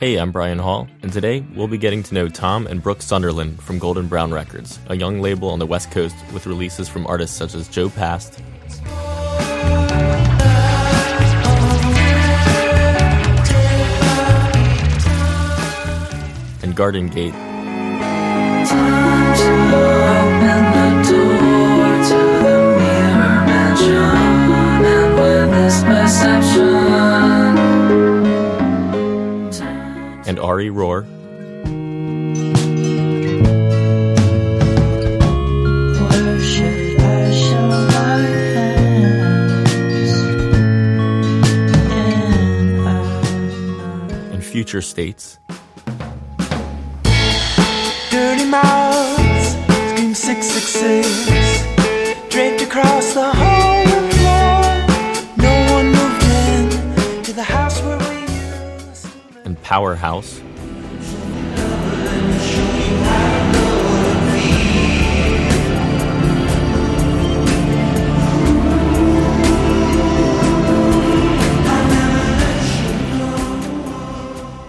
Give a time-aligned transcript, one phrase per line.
[0.00, 3.62] Hey, I'm Brian Hall, and today we'll be getting to know Thom and Brooke Sunderland
[3.62, 7.36] from Golden Brown Records, a young label on the West Coast with releases from artists
[7.36, 8.40] such as Jo Passed,
[16.62, 17.34] and Garden Gate.
[26.22, 26.79] and
[30.38, 31.06] Ari Roar.
[44.32, 45.38] and in Future States.
[48.10, 49.56] Dirty mouths,
[49.92, 53.79] scream 666, draped across the hall
[59.70, 60.40] PWRHAUS.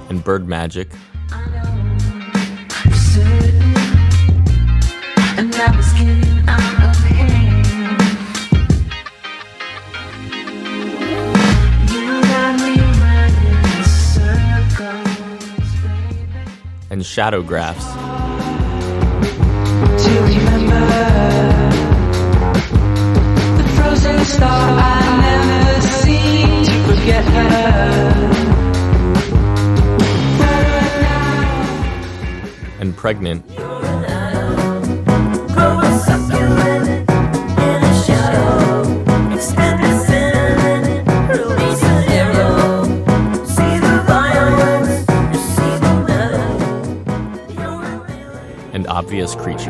[0.07, 0.91] And Berdmajik.
[26.66, 28.11] To forget her.
[32.79, 33.60] and Pregnant.
[49.02, 49.66] Obvious Creatures.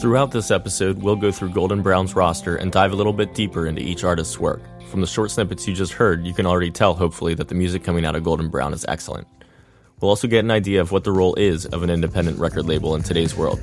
[0.00, 3.66] Throughout this episode, we'll go through Golden Brown's roster and dive a little bit deeper
[3.66, 4.62] into each artist's work.
[4.88, 7.82] From the short snippets you just heard, you can already tell, hopefully, that the music
[7.82, 9.26] coming out of Golden Brown is excellent.
[10.00, 12.94] We'll also get an idea of what the role is of an independent record label
[12.94, 13.58] in today's world.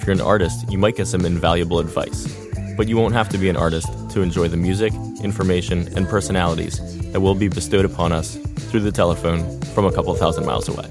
[0.00, 2.26] If you're an artist, you might get some invaluable advice.
[2.74, 6.80] But you won't have to be an artist to enjoy the music, information, and personalities
[7.12, 8.36] that will be bestowed upon us
[8.70, 10.88] through the telephone from a couple thousand miles away.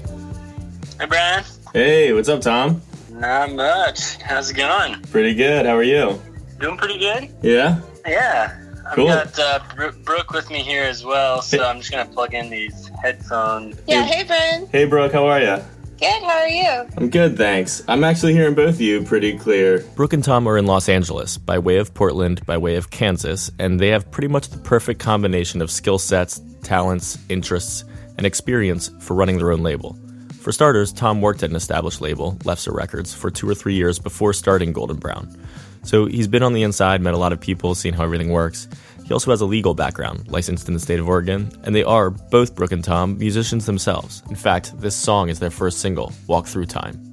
[1.00, 1.44] Hey, Brian.
[1.72, 2.80] Hey, what's up, Thom?
[3.10, 4.14] Not much.
[4.22, 5.00] How's it going?
[5.10, 5.66] Pretty good.
[5.66, 6.20] How are you?
[6.60, 7.30] Doing pretty good?
[7.42, 7.80] Yeah?
[8.06, 8.56] Yeah.
[8.88, 9.06] I've Cool.
[9.08, 12.32] got uh, Bro- Brooke with me here as well, so I'm just going to plug
[12.34, 13.76] in these headphones.
[13.88, 14.68] Yeah, hey Ben.
[14.70, 15.58] Hey, Brooke, how are you?
[16.00, 16.88] Good, how are you?
[16.96, 17.82] I'm good, thanks.
[17.86, 19.84] I'm actually hearing both of you pretty clear.
[19.96, 23.50] Brooke and Thom are in Los Angeles, by way of Portland, by way of Kansas,
[23.58, 27.84] and they have pretty much the perfect combination of skill sets, talents, interests,
[28.16, 29.94] and experience for running their own label.
[30.40, 33.98] For starters, Thom worked at an established label, Lefse Records, for two or three years
[33.98, 35.38] before starting Golden Brown.
[35.82, 38.68] So he's been on the inside, met a lot of people, seen how everything works.
[39.10, 42.10] He also has a legal background, licensed in the state of Oregon, and they are,
[42.10, 44.22] both Brooke and Thom, musicians themselves.
[44.30, 47.12] In fact, this song is their first single, Walk Through Time.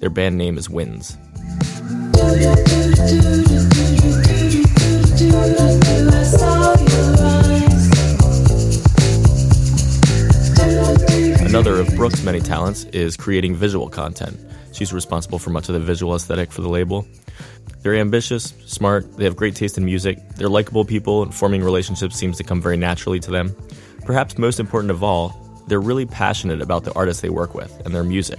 [0.00, 1.16] Their band name is Winds.
[11.42, 14.36] Another of Brooke's many talents is creating visual content.
[14.76, 17.08] She's responsible for much of the visual aesthetic for the label.
[17.80, 22.16] They're ambitious, smart, they have great taste in music, they're likable people, and forming relationships
[22.16, 23.56] seems to come very naturally to them.
[24.04, 25.34] Perhaps most important of all,
[25.66, 28.38] they're really passionate about the artists they work with and their music,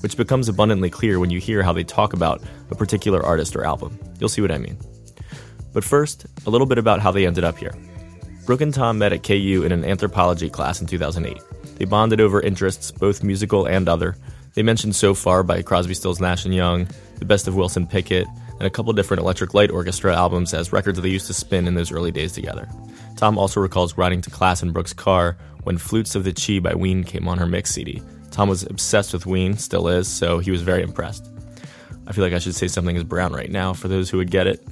[0.00, 3.64] which becomes abundantly clear when you hear how they talk about a particular artist or
[3.64, 3.98] album.
[4.18, 4.78] You'll see what I mean.
[5.74, 7.74] But first, a little bit about how they ended up here.
[8.46, 11.42] Brooke and Thom met at KU in an anthropology class in 2008.
[11.76, 14.16] They bonded over interests, both musical and other.
[14.54, 18.28] They mentioned So Far by Crosby, Stills, Nash & Young, The Best of Wilson Pickett,
[18.58, 21.74] and a couple different Electric Light Orchestra albums as records they used to spin in
[21.74, 22.68] those early days together.
[23.16, 26.74] Thom also recalls riding to class in Brooke's car when Flutes of the Chi by
[26.74, 28.00] Ween came on her mix CD.
[28.30, 31.28] Thom was obsessed with Ween, still is, so he was very impressed.
[32.06, 34.30] I feel like I should say something is brown right now for those who would
[34.30, 34.62] get it.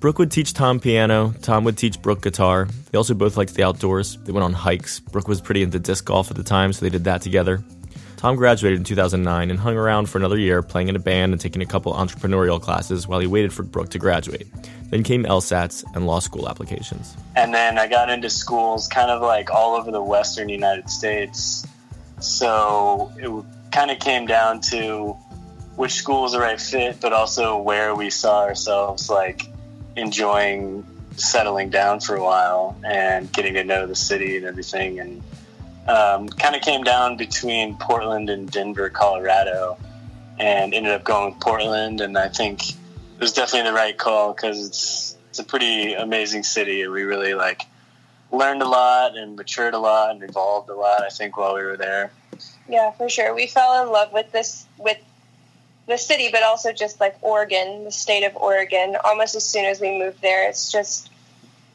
[0.00, 2.66] Brooke would teach Thom piano, Thom would teach Brooke guitar.
[2.90, 4.16] They also both liked the outdoors.
[4.24, 5.00] They went on hikes.
[5.00, 7.62] Brooke was pretty into disc golf at the time, so they did that together.
[8.18, 11.40] Thom graduated in 2009 and hung around for another year playing in a band and
[11.40, 14.48] taking a couple entrepreneurial classes while he waited for Brooke to graduate.
[14.90, 17.16] Then came LSATs and law school applications.
[17.36, 21.64] And then I got into schools kind of like all over the western United States.
[22.18, 25.16] So it kind of came down to
[25.76, 29.46] which school was the right fit, but also where we saw ourselves like
[29.94, 30.84] enjoying
[31.14, 34.98] settling down for a while and getting to know the city and everything.
[34.98, 35.22] And
[35.88, 39.78] um, kind of came down between Portland and Denver, Colorado,
[40.38, 42.00] and ended up going with Portland.
[42.00, 42.76] And I think it
[43.20, 47.34] was definitely the right call because it's it's a pretty amazing city, and we really
[47.34, 47.66] like
[48.30, 51.02] learned a lot and matured a lot and evolved a lot.
[51.02, 52.10] I think while we were there.
[52.68, 53.34] Yeah, for sure.
[53.34, 54.98] We fell in love with this with
[55.86, 58.96] the city, but also just like Oregon, the state of Oregon.
[59.04, 61.10] Almost as soon as we moved there, it's just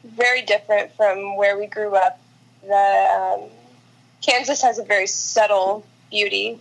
[0.04, 2.20] very different from where we grew up.
[2.62, 3.50] The um,
[4.24, 6.58] Kansas has a very subtle beauty,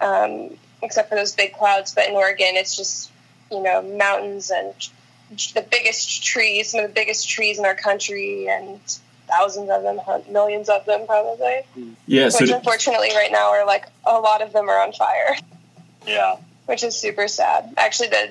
[0.00, 0.50] um,
[0.82, 1.94] except for those big clouds.
[1.94, 3.10] But in Oregon, it's just
[3.50, 4.72] you know mountains and
[5.54, 8.80] the biggest trees, some of the biggest trees in our country, and
[9.28, 11.60] thousands of them, millions of them, probably.
[12.06, 12.28] Yeah.
[12.30, 15.36] So Which d- unfortunately, right now, are like a lot of them are on fire,
[16.06, 16.36] Yeah.
[16.66, 17.74] which is super sad.
[17.76, 18.30] Actually, the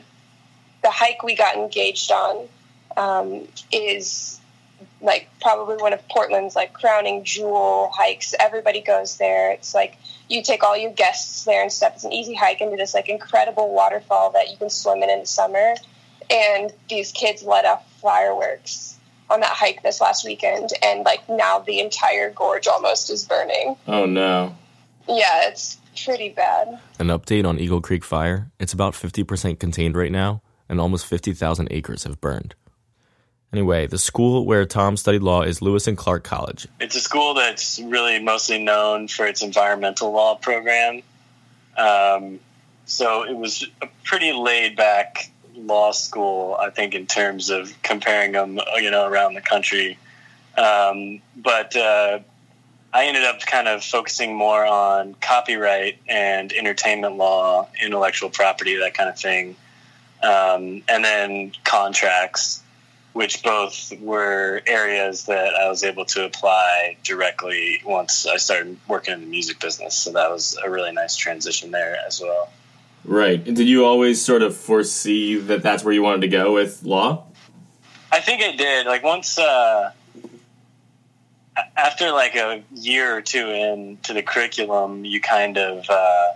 [0.82, 2.48] the hike we got engaged on
[2.96, 4.39] um, is
[5.02, 8.34] like probably one of Portland's like crowning jewel hikes.
[8.40, 9.52] Everybody goes there.
[9.52, 9.98] It's like
[10.28, 11.94] you take all your guests there and stuff.
[11.96, 15.22] It's an easy hike into this like incredible waterfall that you can swim in in
[15.22, 15.76] the summer.
[16.30, 18.98] And these kids let off fireworks
[19.30, 23.76] on that hike this last weekend, and like now the entire gorge almost is burning.
[23.88, 24.56] oh no.
[25.08, 26.80] Yeah, it's pretty bad.
[27.00, 28.52] An update on Eagle Creek Fire.
[28.60, 32.54] It's about 50% contained right now, and almost 50,000 acres have burned.
[33.52, 36.68] Anyway, the school where Thom studied law is Lewis and Clark College.
[36.80, 41.02] It's a school that's really mostly known for its environmental law program.
[41.76, 42.40] Um,
[42.86, 48.34] so it was a pretty laid back law school, I think, in terms of comparing
[48.34, 49.98] them, you know, around the country.
[50.56, 52.20] Um, but uh,
[52.94, 58.94] I ended up kind of focusing more on copyright and entertainment law, intellectual property, that
[58.94, 59.56] kind of thing,
[60.22, 62.62] um, and then contracts
[63.20, 69.14] which both were areas that I was able to apply directly once I started working
[69.14, 69.94] in the music business.
[69.94, 72.50] So that was a really nice transition there as well.
[73.04, 73.44] Right.
[73.44, 77.26] Did you always sort of foresee that that's where you wanted to go with law?
[78.10, 78.86] I think I did.
[78.86, 79.92] Like once, uh,
[81.76, 86.28] after like a year or two into the curriculum, you kind of, uh,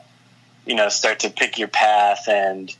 [0.66, 2.28] you know, start to pick your path.
[2.28, 2.76] And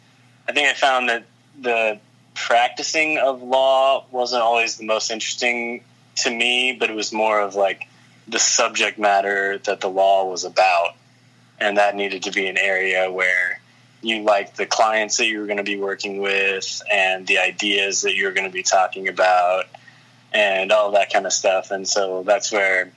[0.46, 1.24] I think I found that
[1.58, 2.02] the
[2.34, 5.84] practicing of law wasn't always the most interesting
[6.18, 7.88] to me, but it was more of like
[8.28, 10.96] the subject matter that the law was about.
[11.60, 13.60] And that needed to be an area where
[14.02, 18.02] you liked the clients that you were going to be working with and the ideas
[18.02, 19.66] that you were going to be talking about
[20.34, 21.72] and all that kind of stuff.
[21.72, 22.92] And so that's where,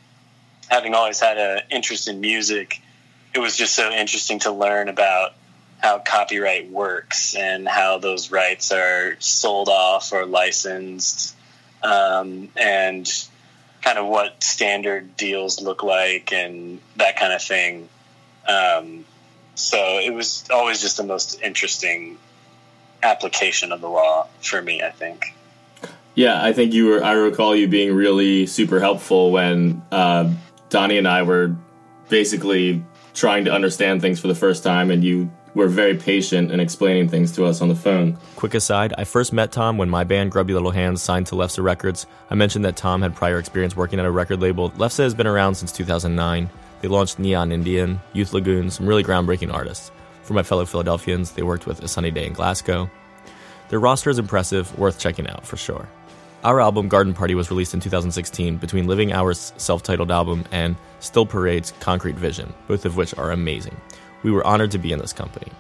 [0.68, 2.80] having always had an interest in music,
[3.34, 5.34] it was just so interesting to learn about
[5.78, 11.36] how copyright works and how those rights are sold off or licensed
[11.82, 13.28] um, and
[13.82, 17.88] kind of what standard deals look like and that kind of thing.
[18.48, 19.04] Um,
[19.54, 22.18] so it was always just the most interesting
[23.02, 25.34] application of the law for me, I think.
[26.14, 27.04] Yeah, I think you were.
[27.04, 30.32] I recall you being really super helpful when uh,
[30.70, 31.54] Donnie and I were
[32.08, 32.82] basically
[33.12, 37.08] trying to understand things for the first time, and you were very patient in explaining
[37.08, 38.18] things to us on the phone.
[38.36, 41.62] Quick aside, I first met Thom when my band Grubby Little Hands signed to Lefse
[41.62, 42.06] Records.
[42.30, 44.70] I mentioned that Thom had prior experience working at a record label.
[44.72, 46.50] Lefse has been around since 2009.
[46.82, 49.90] They launched Neon Indian, Youth Lagoon, some really groundbreaking artists.
[50.24, 52.90] For my fellow Philadelphians, they worked with A Sunny Day in Glasgow.
[53.70, 55.88] Their roster is impressive, worth checking out for sure.
[56.44, 60.76] Our album Garden Party was released in 2016 between Living Hours' self titled album and
[61.00, 63.74] Still Parade's Concrete Vision, both of which are amazing.
[64.26, 65.52] We were honored to be in this company.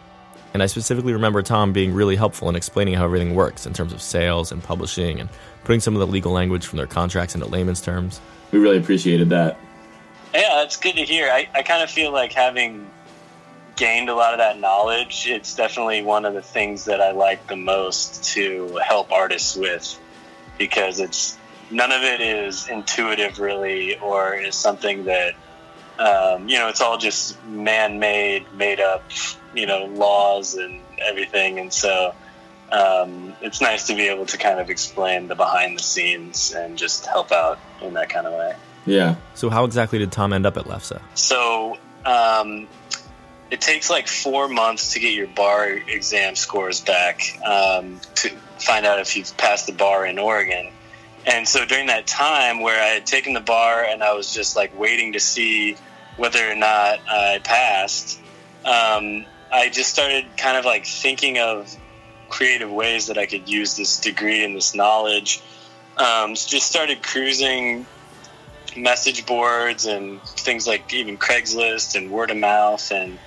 [0.52, 3.92] And I specifically remember Thom being really helpful in explaining how everything works in terms
[3.92, 5.28] of sales and publishing and
[5.62, 8.20] putting some of the legal language from their contracts into layman's terms.
[8.50, 9.56] We really appreciated that.
[10.34, 11.30] Yeah, that's good to hear.
[11.30, 12.90] I, I kind of feel like having
[13.76, 17.46] gained a lot of that knowledge, it's definitely one of the things that I like
[17.46, 19.96] the most to help artists with
[20.58, 21.38] because it's
[21.70, 25.36] none of it is intuitive really or is something that
[25.98, 29.04] um, you know it's all just man-made made up
[29.54, 32.14] you know laws and everything and so
[32.72, 36.76] um, it's nice to be able to kind of explain the behind the scenes and
[36.76, 38.54] just help out in that kind of way
[38.86, 39.16] Yeah.
[39.34, 41.00] So, how exactly did Thom end up at Lefse?
[41.14, 42.68] so um,
[43.50, 48.86] it takes like four months to get your bar exam scores back um, to find
[48.86, 50.72] out if you've passed the bar in Oregon.
[51.26, 54.54] And so during that time where I had taken the bar and I was just
[54.56, 55.76] like waiting to see
[56.16, 58.18] whether or not I passed,
[58.64, 61.74] um, I just started kind of like thinking of
[62.28, 65.42] creative ways that I could use this degree and this knowledge.
[65.96, 67.86] Um, so just started cruising
[68.76, 73.18] message boards and things like even Craigslist and word of mouth, and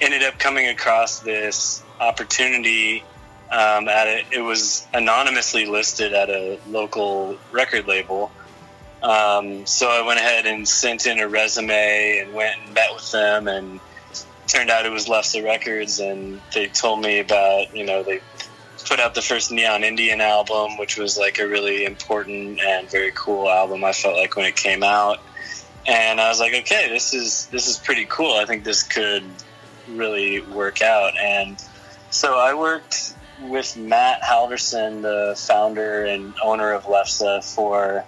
[0.00, 3.04] ended up coming across this opportunity.
[3.50, 8.30] Um, at a, it was anonymously listed at a local record label.
[9.02, 13.10] Um, so I went ahead and sent in a resume and went and met with
[13.12, 13.80] them, and
[14.48, 18.20] turned out it was Lefse Records, and they told me about you know they
[18.88, 23.12] put out the first Neon Indian album, which was like a really important and very
[23.14, 23.84] cool album.
[23.84, 25.20] I felt like when it came out,
[25.86, 28.36] and I was like, okay, this is this is pretty cool.
[28.36, 29.24] I think this could
[29.88, 31.62] really work out, and
[32.10, 38.04] so I worked with Matt Halverson, the founder and owner of Lefse, for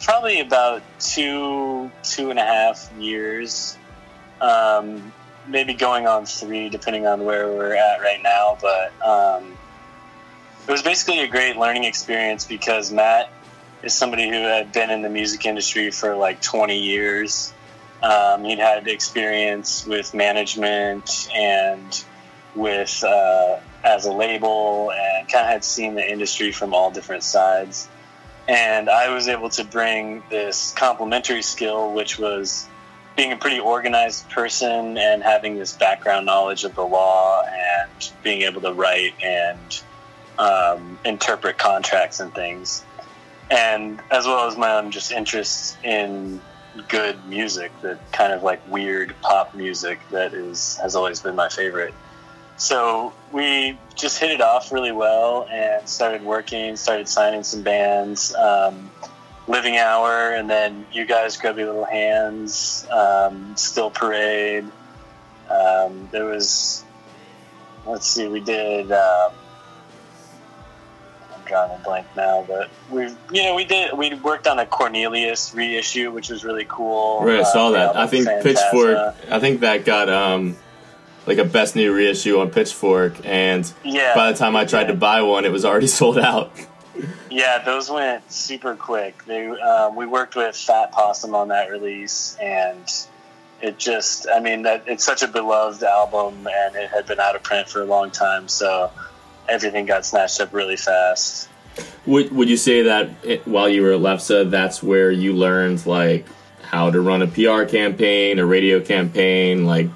[0.00, 3.76] probably about two two and a half years.
[4.40, 5.12] Um,
[5.46, 8.58] maybe going on three, depending on where we're at right now.
[8.60, 9.56] But um,
[10.66, 13.30] it was basically a great learning experience because Matt
[13.82, 17.52] is somebody who had been in the music industry for like 20 years.
[18.02, 22.04] Um, he'd had experience with management and
[22.54, 27.22] with uh, as a label, and kind of had seen the industry from all different
[27.22, 27.88] sides.
[28.48, 32.66] And I was able to bring this complementary skill, which was
[33.14, 38.42] being a pretty organized person and having this background knowledge of the law and being
[38.42, 39.82] able to write and
[40.38, 42.84] um, interpret contracts and things,
[43.50, 46.40] and as well as my own just interests in
[46.86, 51.48] good music, that kind of like weird pop music that is has always been my
[51.48, 51.94] favorite.
[52.58, 58.34] So we just hit it off really well and started working, started signing some bands.
[58.34, 58.90] Um,
[59.46, 64.66] Living Hour, and then you guys, Grubby Little Hands, um, Still Parade.
[65.48, 66.84] Um, there was,
[67.86, 68.92] let's see, we did.
[68.92, 69.32] Um,
[71.34, 73.96] I'm drawing a blank now, but we, you know, we did.
[73.96, 77.22] We worked on a Cornelius reissue, which was really cool.
[77.24, 77.96] Right, I Uh, saw the that.
[77.96, 78.26] I think.
[78.42, 79.14] Pitchfork.
[79.30, 80.58] I think that got um
[81.28, 84.14] like a best new reissue on Pitchfork, and Yeah.
[84.14, 86.50] by the time I tried to buy one, it was already sold out.
[87.30, 89.24] Yeah, those went super quick.
[89.26, 92.82] They um, we worked with Fat Possum on that release, and
[93.60, 97.36] it just I mean that it's such a beloved album, and it had been out
[97.36, 98.90] of print for a long time, so
[99.48, 101.48] everything got snatched up really fast.
[102.06, 105.86] Would Would you say that it, while you were at Lefse, that's where you learned
[105.86, 106.26] like
[106.62, 109.88] how to run a PR campaign, a radio campaign, like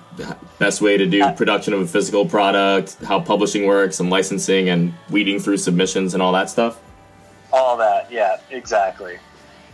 [0.59, 4.95] best way to do production of a physical product, how publishing works, and licensing, and
[5.11, 6.81] weeding through submissions and all that stuff?
[7.53, 9.19] All that, yeah, exactly.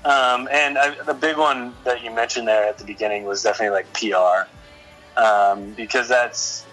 [0.04, 3.76] Um, and I, the big one that you mentioned there at the beginning was definitely
[3.76, 4.49] like PR,
[5.21, 6.64] um, because that's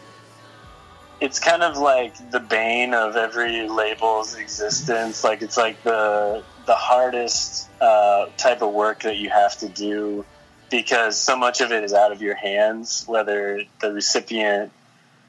[1.22, 5.24] it's kind of like the bane of every label's existence.
[5.24, 10.26] Like it's like the the hardest uh, type of work that you have to do
[10.70, 13.04] because so much of it is out of your hands.
[13.08, 14.72] Whether the recipient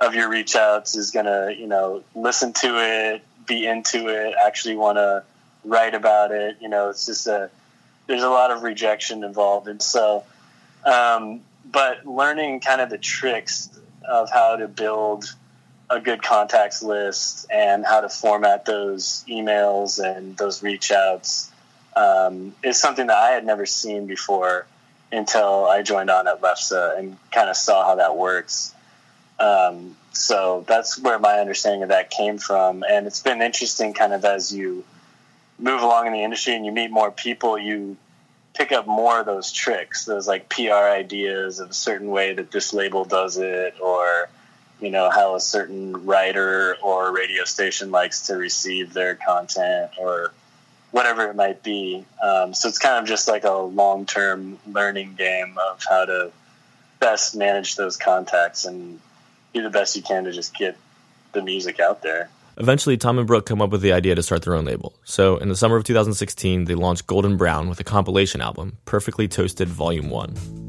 [0.01, 4.77] of your reach outs is gonna, you know, listen to it, be into it, actually
[4.77, 5.25] want to
[5.65, 6.57] write about it.
[6.61, 7.51] You know, it's just a
[8.07, 10.25] there's a lot of rejection involved, and so.
[10.85, 13.69] Um, but learning kind of the tricks
[14.09, 15.25] of how to build
[15.91, 21.51] a good contacts list and how to format those emails and those reach outs
[21.95, 24.67] um, is something that I had never seen before
[25.13, 28.75] until I joined on at Lefse and kind of saw how that works.
[29.39, 32.83] Um, so that's where my understanding of that came from.
[32.83, 34.85] And it's been interesting kind of as you
[35.59, 37.97] move along in the industry and you meet more people, you
[38.55, 42.51] pick up more of those tricks, those like PR ideas of a certain way that
[42.51, 44.29] this label does it, or
[44.81, 50.33] you know how a certain writer or radio station likes to receive their content, or
[50.97, 52.07] whatever it might be.
[52.23, 56.33] Um, so it's kind of just like a long term learning game of how to
[57.01, 58.99] best manage those contacts and
[59.53, 60.75] do the best you can to just get
[61.33, 62.31] the music out there.
[62.57, 64.95] Eventually, Thom and Brooke come up with the idea to start their own label.
[65.05, 69.29] So, in the summer of 2016, they launched Golden Brown with a compilation album, Perfectly
[69.29, 70.66] Toasted Volume 1.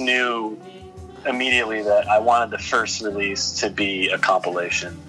[0.00, 0.58] Knew
[1.26, 5.00] immediately that I wanted the first release to be a compilation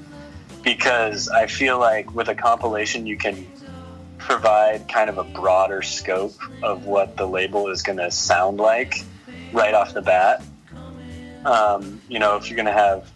[0.64, 3.48] because I feel like with a compilation you can
[4.18, 9.04] provide kind of a broader scope of what the label is going to sound like
[9.54, 10.44] right off the bat.
[11.46, 13.10] Um, you know, if you're going to have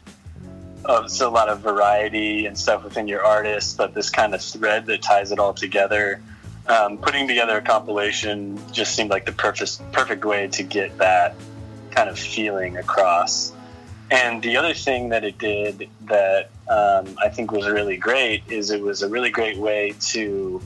[0.85, 4.41] uh, so a lot of variety and stuff within your artist, but this kind of
[4.41, 6.21] thread that ties it all together.
[6.65, 11.35] Um, putting together a compilation just seemed like the perfect perfect way to get that
[11.93, 13.53] kind of feeling across.
[14.11, 18.69] And the other thing that it did that um, I think was really great is
[18.69, 20.61] it was a really great way to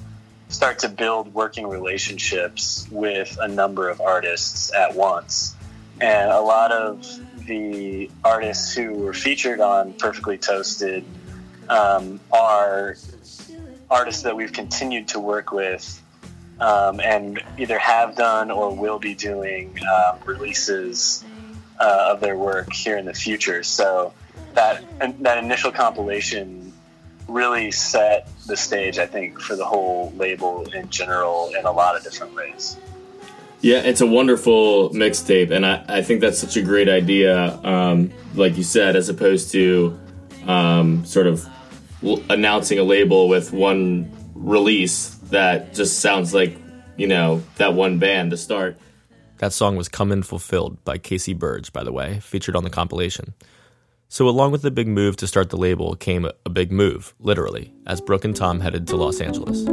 [0.49, 5.55] start to build working relationships with a number of artists at once.
[5.99, 7.05] And a lot of
[7.45, 11.03] the artists who were featured on Perfectly Toasted
[11.69, 12.95] um, are
[13.89, 16.01] artists that we've continued to work with
[16.59, 21.23] um, and either have done or will be doing um, releases
[21.79, 23.63] uh, of their work here in the future.
[23.63, 24.13] So
[24.53, 24.83] that
[25.21, 26.73] that initial compilation
[27.27, 31.95] really set the stage, I think, for the whole label in general in a lot
[31.95, 32.77] of different ways.
[33.61, 37.59] Yeah, it's a wonderful mixtape, and I, I think that's such a great idea.
[37.63, 39.99] Um, like you said, as opposed to
[40.45, 41.47] um, sort of
[42.29, 46.57] announcing a label with one release that just sounds like
[46.97, 48.77] you know that one band to start.
[49.37, 52.71] That song was Come In Fulfilled by Casey Burge, by the way, featured on the
[52.71, 53.35] compilation.
[54.09, 57.73] So, along with the big move to start the label came a big move, literally,
[57.85, 59.67] as Brooke and Thom headed to Los Angeles.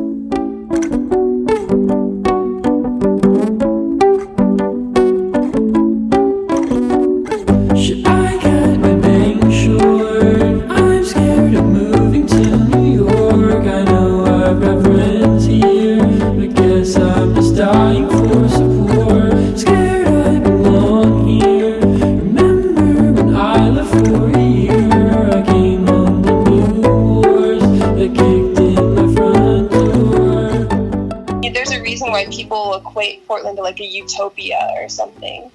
[32.95, 35.51] Equate Portland to like a utopia or something.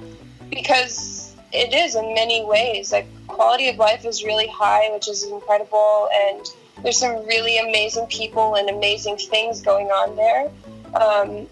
[0.49, 2.91] Because it is in many ways.
[2.91, 6.45] Like quality of life is really high which is incredible and
[6.83, 10.51] there's some really amazing people and amazing things going on there.
[10.93, 11.47] Um,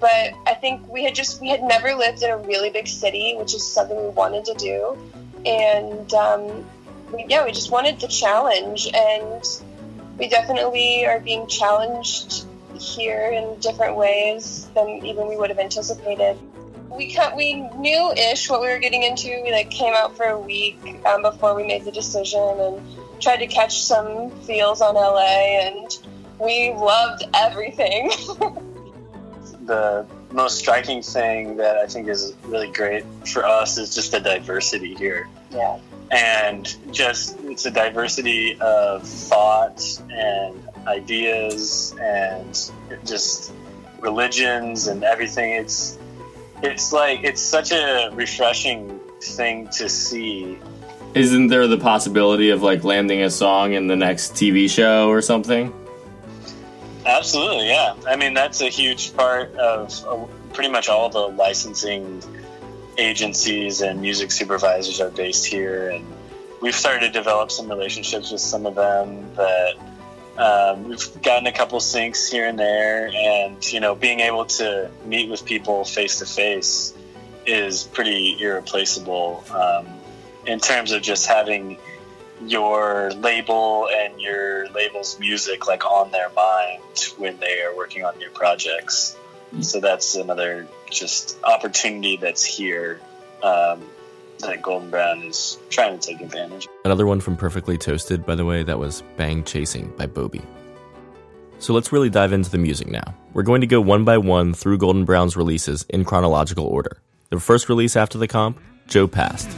[0.00, 3.36] but i think we had just we had never lived in a really big city
[3.38, 4.98] which is something we wanted to do.
[5.46, 6.64] And um,
[7.12, 9.44] we, yeah we just wanted the challenge and
[10.18, 12.44] we definitely are being challenged
[12.80, 16.38] here in different ways than even we would have anticipated.
[16.90, 19.40] We cut, we knew ish what we were getting into.
[19.42, 22.82] We like came out for a week um, before we made the decision and
[23.20, 25.98] tried to catch some feels on LA, and
[26.38, 28.10] we loved everything.
[29.64, 34.18] The most striking thing that I think is really great for us is just the
[34.18, 35.28] diversity here.
[35.52, 35.78] yeah,
[36.10, 42.70] and just it's a diversity of thought and ideas and
[43.04, 43.52] just
[44.00, 45.52] religions and everything.
[45.52, 45.98] It's
[46.62, 50.58] it's like it's such a refreshing thing to see.
[51.14, 55.20] Isn't there the possibility of like landing a song in the next TV show or
[55.20, 55.72] something?
[57.04, 57.94] absolutely yeah.
[58.06, 62.22] I mean that's a huge part of uh, pretty much all the licensing
[62.98, 66.04] agencies and music supervisors are based here and
[66.60, 69.74] we've started to develop some relationships with some of them that
[70.38, 74.90] um, we've gotten a couple syncs here and there and you know being able to
[75.04, 76.94] meet with people face to face
[77.46, 79.86] is pretty irreplaceable um,
[80.46, 81.76] in terms of just having
[82.46, 86.82] your label and your label's music like on their mind
[87.16, 89.16] when they are working on new projects.
[89.60, 93.00] So that's another just opportunity that's here
[93.42, 93.82] um,
[94.40, 96.68] that golden brown is trying to take advantage.
[96.84, 100.42] Another one from Perfectly Toasted, by the way, that was Bang Chasing by Bobby.
[101.58, 103.14] So let's really dive into the music now.
[103.34, 107.00] We're going to go one by one through Golden Brown's releases in chronological order.
[107.30, 109.48] The first release after the comp, Jo Passed.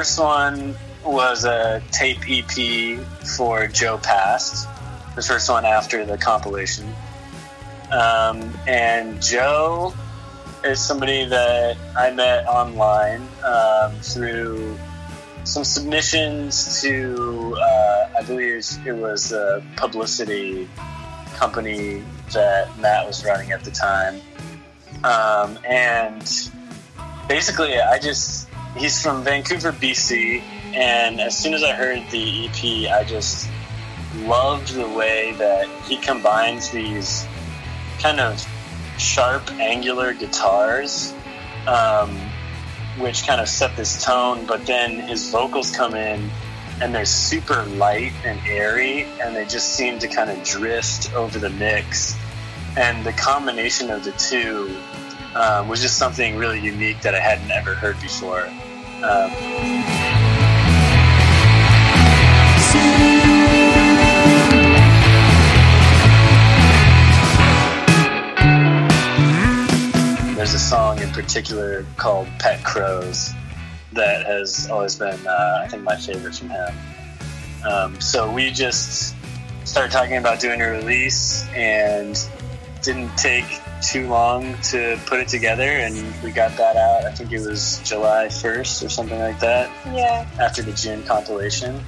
[0.00, 2.98] First one was a tape EP
[3.36, 4.66] for Jo Passed,
[5.14, 6.86] the first one after the compilation.
[7.92, 9.92] Um, and Jo
[10.64, 14.78] is somebody that I met online um, through
[15.44, 20.66] some submissions to, uh, I believe it was a publicity
[21.34, 24.22] company that Matt was running at the time.
[25.04, 26.50] um, and
[27.28, 30.42] basically, I just he's from Vancouver, BC,
[30.74, 33.48] and as soon as I heard the EP, I just
[34.18, 37.26] loved the way that he combines these
[38.00, 38.44] kind of
[38.98, 41.14] sharp, angular guitars,
[41.66, 42.10] um,
[42.98, 44.46] which kind of set this tone.
[44.46, 46.30] But then his vocals come in,
[46.80, 51.38] and they're super light and airy, and they just seem to kind of drift over
[51.38, 52.16] the mix.
[52.76, 54.76] And the combination of the two
[55.34, 58.46] um, was just something really unique that I hadn't ever heard before.
[59.02, 59.30] Um,
[70.36, 73.32] there's a song in particular called Pet Crows
[73.92, 76.74] that has always been, uh, I think, my favorite from him.
[77.68, 79.14] Um, so we just
[79.64, 82.16] started talking about doing a release and
[82.82, 83.44] didn't take
[83.82, 87.80] too long to put it together and we got that out i think it was
[87.84, 90.26] july 1st or something like that Yeah.
[90.38, 91.80] after the june compilation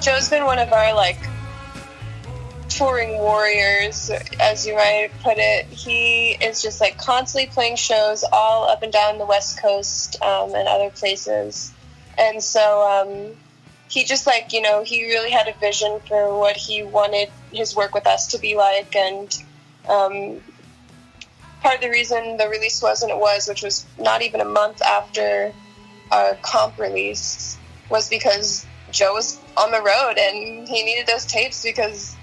[0.00, 1.18] Jo's been one of our like
[2.68, 5.66] touring warriors, as you might put it.
[5.66, 10.54] He is just like constantly playing shows all up and down the West Coast um,
[10.54, 11.72] and other places.
[12.18, 13.36] And so um,
[13.88, 17.76] he just like, you know, he really had a vision for what he wanted his
[17.76, 18.96] work with us to be like.
[18.96, 19.32] And
[19.88, 20.40] um,
[21.62, 24.82] part of the reason the release wasn't it was, which was not even a month
[24.82, 25.54] after
[26.10, 27.56] our comp release,
[27.88, 32.16] was because Jo was on the road and he needed those tapes because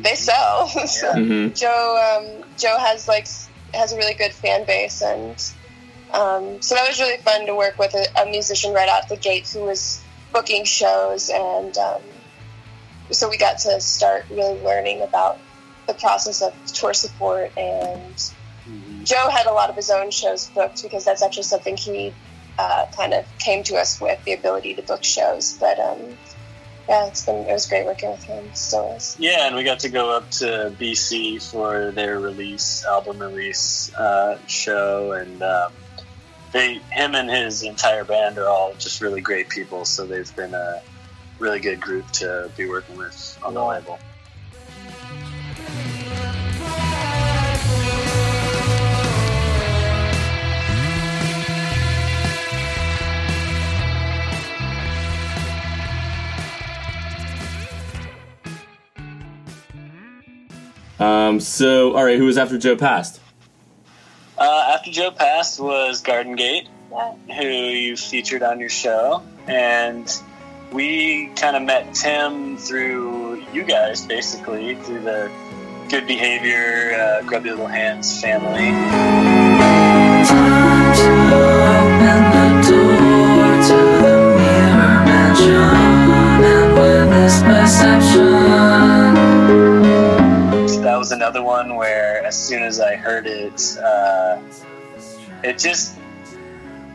[0.00, 0.68] they sell.
[0.86, 1.56] so Mhm.
[1.58, 1.68] Jo
[2.16, 3.26] um, Jo has like
[3.74, 5.36] has a really good fan base and
[6.12, 9.16] um, so that was really fun to work with a, a musician right out the
[9.16, 12.02] gate who was booking shows and um,
[13.12, 15.40] so we got to start really learning about
[15.90, 18.32] the process of tour support and
[19.04, 22.12] Jo had a lot of his own shows booked because that's actually something he
[22.58, 25.56] uh, kind of came to us with the ability to book shows.
[25.58, 26.16] But um,
[26.88, 28.44] yeah, it's been it was great working with him.
[28.54, 29.16] Still is.
[29.18, 34.38] yeah and we got to go up to bc for their release album release uh,
[34.46, 35.72] show and um,
[36.52, 40.54] they him and his entire band are all just really great people so they've been
[40.54, 40.82] a
[41.38, 43.98] really good group to be working with on the label
[61.00, 63.20] Um, so, all right, who was after Jo Passed?
[64.38, 67.12] Uh, after Jo Passed was Garden Gate, Yeah.
[67.38, 70.10] who you featured on your show, and
[70.72, 75.30] we kind of met Tim through you guys, basically through the
[75.88, 78.70] Good Behavior, uh, Grubby Little Hands family.
[91.10, 94.40] Another one where, as soon as I heard it, uh,
[95.42, 95.96] it just.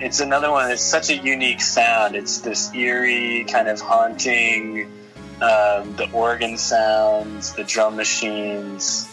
[0.01, 0.69] It's another one.
[0.71, 2.15] It's such a unique sound.
[2.15, 4.91] It's this eerie, kind of haunting,
[5.41, 9.07] um, the organ sounds, the drum machines,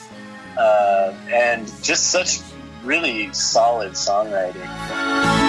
[0.59, 2.41] uh, and just such
[2.85, 5.42] really solid songwriting.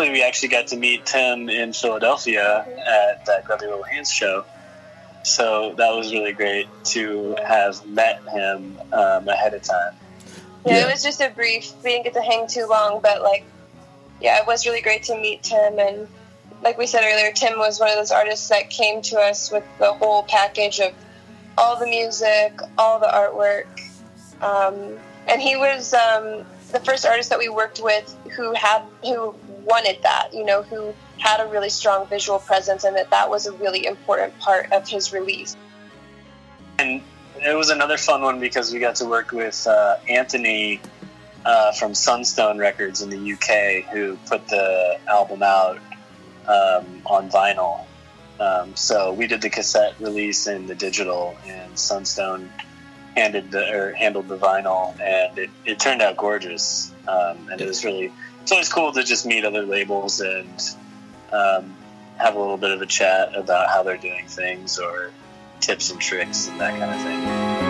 [0.00, 4.44] Luckily we actually got to meet Tim in Philadelphia at that Grubby Little Hands show.
[5.22, 9.94] So that was really great to have met him um, ahead of time.
[10.64, 10.88] Yeah, Yeah.
[10.88, 11.72] it was just a brief.
[11.84, 13.44] We didn't get to hang too long, but like,
[14.20, 15.78] yeah, it was really great to meet Tim.
[15.78, 16.08] And
[16.62, 19.64] like we said earlier, Tim was one of those artists that came to us with
[19.78, 20.94] the whole package of
[21.58, 23.66] all the music, all the artwork,
[24.42, 24.96] um,
[25.28, 30.02] and he was um, the first artist that we worked with who had who wanted
[30.02, 30.30] that.
[30.32, 33.86] You know, who had a really strong visual presence, and that that was a really
[33.86, 35.56] important part of his release.
[36.78, 37.02] And
[37.44, 40.80] it was another fun one because we got to work with uh, Anthony
[41.44, 45.78] uh, from Sunstone Records in the UK, who put the album out
[46.46, 47.84] um, on vinyl.
[48.38, 52.50] Um, so we did the cassette release and the digital, and Sunstone
[53.20, 56.92] handed the or handled the vinyl, and it, it turned out gorgeous.
[57.06, 60.76] Um, and it was really it's always cool to just meet other labels and
[61.32, 61.76] um,
[62.16, 65.10] have a little bit of a chat about how they're doing things or
[65.60, 67.69] tips and tricks and that kind of thing.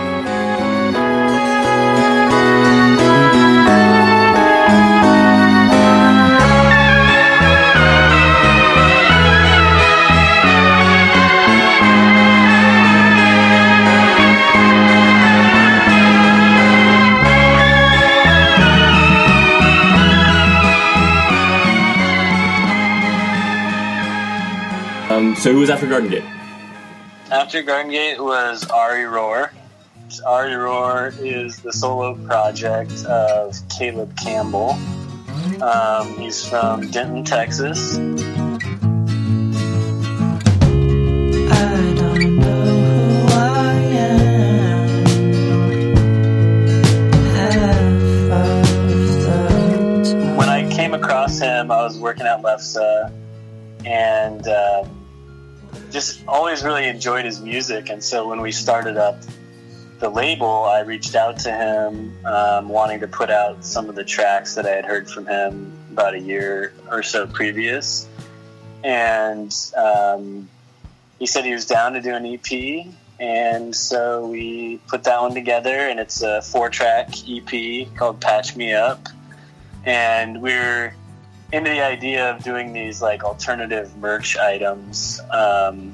[25.41, 26.23] So who was after Garden Gate?
[27.31, 29.51] After Garden Gate was Ari Roar.
[30.23, 34.77] Ari Roar is the solo project of Caleb Campbell.
[35.63, 37.97] Um, he's from Denton, Texas.
[37.97, 37.99] I
[41.95, 45.05] don't know who I am.
[47.33, 50.35] Half of the time.
[50.35, 53.11] when I came across him, I was working at Lefse
[53.83, 55.00] and um,
[55.91, 57.89] just always really enjoyed his music.
[57.89, 59.19] And so when we started up
[59.99, 64.03] the label, I reached out to him, um, wanting to put out some of the
[64.03, 68.07] tracks that I had heard from him about a year or so previous.
[68.83, 70.49] And um,
[71.19, 72.87] he said he was down to do an EP.
[73.19, 78.55] And so we put that one together, and it's a four track EP called Patch
[78.55, 79.07] Me Up
[79.85, 80.93] and we are
[81.51, 85.93] into the idea of doing these like alternative merch items um,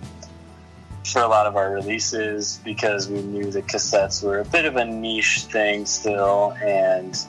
[1.03, 4.75] for a lot of our releases because we knew the cassettes were a bit of
[4.75, 7.25] a niche thing still and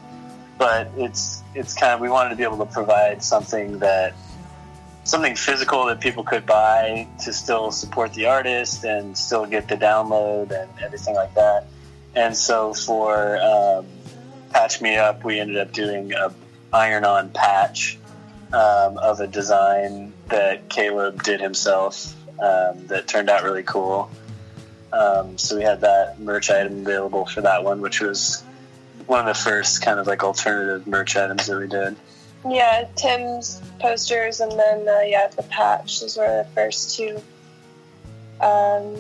[0.59, 4.15] but it's it's kind of we wanted to be able to provide something that
[5.05, 9.77] something physical that people could buy to still support the artist and still get the
[9.77, 11.67] download and everything like that.
[12.15, 13.87] And so for um,
[14.51, 16.35] patch me up we ended up doing a
[16.73, 17.98] iron on patch
[18.53, 24.11] um, of a design that caleb did himself um, that turned out really cool
[24.93, 28.43] um, so we had that merch item available for that one which was
[29.07, 31.97] one of the first kind of like alternative merch items that we did
[32.49, 36.01] Yeah, Tim's posters and then uh, yeah, the patch.
[36.01, 37.21] Those were the first two
[38.41, 38.95] um,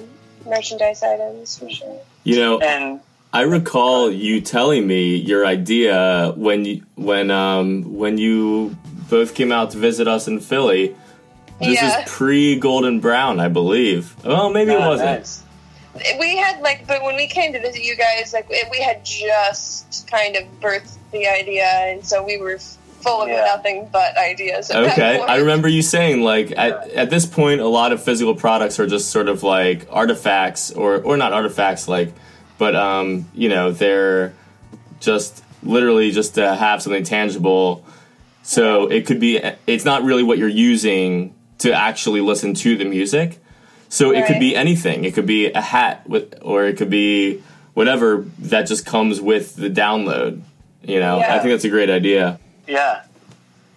[0.44, 2.00] merchandise items for sure.
[2.24, 3.00] You know, and
[3.32, 8.76] I recall you telling me your idea when you when um when you
[9.08, 10.94] both came out to visit us in Philly.
[11.60, 12.02] This Yeah.
[12.04, 14.14] is pre Golden Brown, I believe.
[14.24, 15.10] Well, maybe it Ah, wasn't.
[15.18, 15.42] nice.
[16.20, 19.04] We had like, but when we came to visit you guys, like it- we had
[19.04, 22.58] just kind of birthed the idea, and so we were
[23.00, 23.44] full of Yeah.
[23.56, 24.70] nothing but ideas.
[24.70, 25.30] At that Okay, point.
[25.30, 28.86] I remember you saying like at, at this point, a lot of physical products are
[28.86, 32.12] just sort of like artifacts, or or not artifacts, like,
[32.58, 34.32] but um, you know, they're
[35.00, 37.84] just literally just to have something tangible.
[38.48, 42.86] So it could be, it's not really what you're using to actually listen to the
[42.86, 43.40] music.
[43.90, 45.04] So it could be anything.
[45.04, 47.42] It could be a hat with, or it could be
[47.74, 50.40] whatever that just comes with the download.
[50.82, 52.40] You know, I think that's a great idea.
[52.66, 53.02] Yeah,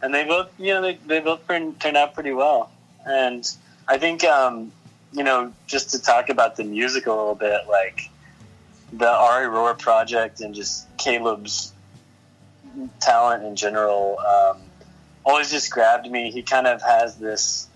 [0.01, 2.71] and they both, you know, they, they both turned, turned out pretty well.
[3.05, 3.45] And
[3.89, 4.71] I think, um,
[5.12, 8.10] you know, just to talk about the music a little bit, like
[8.93, 11.73] the Ari Roar project and just Caleb's
[12.99, 14.62] talent in general, um,
[15.25, 16.31] always just grabbed me.
[16.31, 17.67] He kind of has this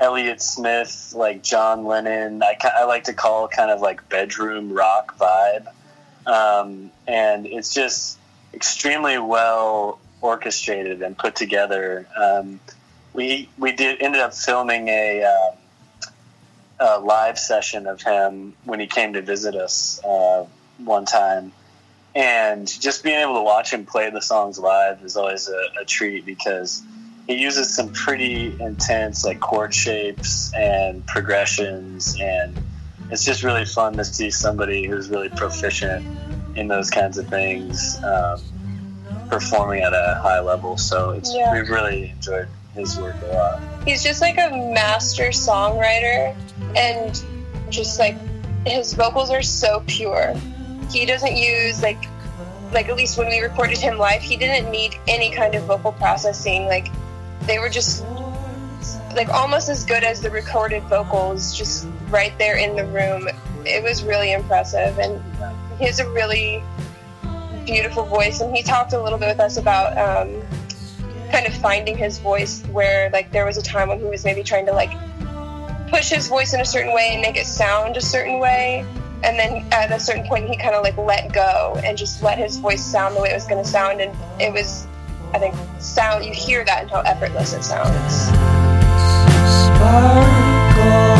[0.00, 2.42] Elliott Smith, like John Lennon.
[2.42, 5.66] I, I like to call kind of like bedroom rock vibe,
[6.26, 8.18] um, and it's just
[8.54, 12.06] extremely well orchestrated and put together.
[12.16, 12.60] Um,
[13.12, 15.56] we we did ended up filming a, um,
[16.78, 20.46] a live session of him when he came to visit us uh,
[20.78, 21.52] one time,
[22.14, 25.84] and just being able to watch him play the songs live is always a, a
[25.84, 26.82] treat because
[27.26, 32.16] he uses some pretty intense like chord shapes and progressions.
[32.20, 32.60] And
[33.10, 36.04] it's just really fun to see somebody who's really proficient
[36.56, 38.40] in those kinds of things um,
[39.28, 40.76] performing at a high level.
[40.76, 41.52] So it's Yeah.
[41.54, 43.60] we've really enjoyed his work a lot.
[43.84, 46.34] He's just like a master songwriter.
[46.76, 47.22] And
[47.70, 48.16] just like
[48.66, 50.34] his vocals are so pure
[50.90, 52.04] he doesn't use like
[52.72, 55.92] like at least when we recorded him live he didn't need any kind of vocal
[55.92, 56.66] processing.
[56.66, 56.88] Like
[57.42, 58.04] they were just
[59.14, 63.28] like almost as good as the recorded vocals just right there in the room.
[63.64, 64.98] It was really impressive.
[64.98, 65.20] And
[65.78, 66.62] he has a really
[67.66, 68.40] beautiful voice.
[68.40, 70.42] And he talked a little bit with us about um,
[71.30, 74.42] kind of finding his voice where like there was a time when he was maybe
[74.42, 74.92] trying to like
[75.88, 78.86] push his voice in a certain way and make it sound a certain way
[79.22, 82.38] and then at a certain point he kind of like let go and just let
[82.38, 84.00] his voice sound the way it was going to sound.
[84.00, 84.86] And it was
[85.32, 88.14] i think sound you hear that and how effortless it sounds.
[89.76, 91.19] Sparkle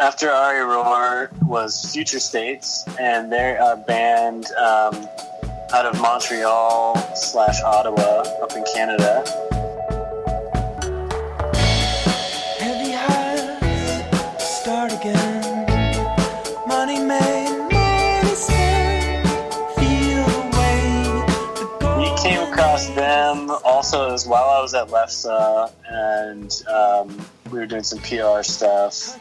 [0.00, 5.06] after Ari Roar was Future States, and they're a band um,
[5.74, 9.22] out of Montreal slash Ottawa up in Canada.
[12.58, 15.66] Heavy highs start again.
[16.66, 19.28] Money made, money spent.
[19.76, 21.60] Feel the weight.
[21.60, 27.26] The gold We came across them also as while I was at Lefse, and um,
[27.52, 29.18] we were doing some PR stuff.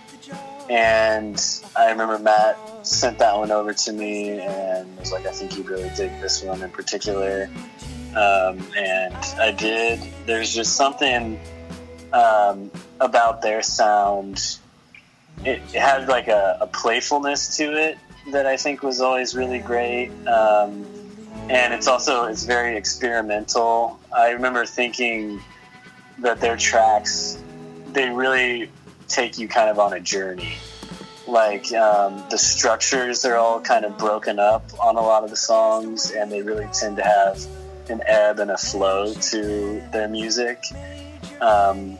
[0.69, 1.43] And
[1.75, 5.67] I remember Matt sent that one over to me and was like, I think you'd
[5.67, 7.49] really dig this one in particular.
[8.09, 9.99] Um, and I did.
[10.25, 11.39] There's just something
[12.13, 14.57] um, about their sound.
[15.43, 17.97] It, it had like a, a playfulness to it
[18.31, 20.09] that I think was always really great.
[20.27, 20.85] Um,
[21.49, 23.99] and it's also it's very experimental.
[24.15, 25.41] I remember thinking
[26.19, 27.41] that their tracks
[27.93, 28.69] they really
[29.09, 30.53] take you kind of on a journey.
[31.27, 35.35] Like um, the structures are all kind of broken up on a lot of the
[35.35, 37.45] songs, and they really tend to have
[37.89, 40.63] an ebb and a flow to their music.
[41.41, 41.97] Um,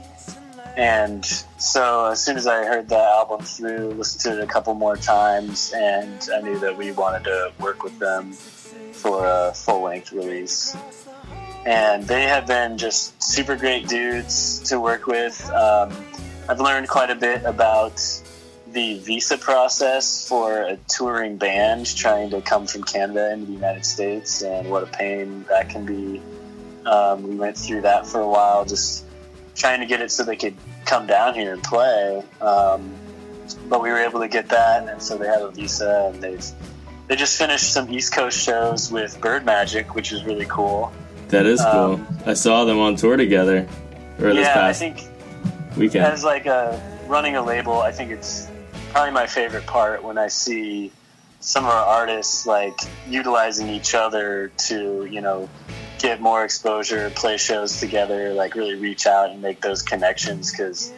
[0.78, 1.26] and
[1.58, 4.95] so as soon as I heard the album through, listened to it a couple more
[4.95, 8.32] times, and I knew that we wanted to work with them
[8.93, 10.76] for a full length release.
[11.65, 15.48] And they have been just super great dudes to work with.
[15.52, 15.91] Um,
[16.50, 18.02] I've learned quite a bit about
[18.74, 23.86] the visa process for a touring band trying to come from Canada into the United
[23.86, 26.20] States and what a pain that can be.
[26.88, 29.06] Um, we went through that for a while, just
[29.56, 32.24] trying to get it so they could come down here and play.
[32.42, 32.96] Um,
[33.68, 36.44] but we were able to get that, and so they have a visa, and they've
[37.08, 40.92] they just finished some East Coast shows with Berdmajik, which is really cool.
[41.28, 41.94] That is cool.
[41.94, 43.68] Um, I saw them on tour together.
[44.20, 45.09] Yeah, I past think
[45.78, 46.06] weekend.
[46.06, 48.48] as like a running a label, I think it's
[48.92, 50.92] probably my favorite part when I see
[51.40, 52.78] some of our artists like
[53.08, 55.50] utilizing each other to you know
[56.00, 60.52] get more exposure, play shows together, like really reach out and make those connections.
[60.52, 60.92] Because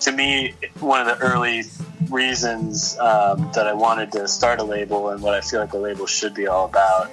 [0.00, 1.64] to me, one of the early
[2.10, 5.78] reasons um, that I wanted to start a label and what I feel like a
[5.78, 7.10] label should be all about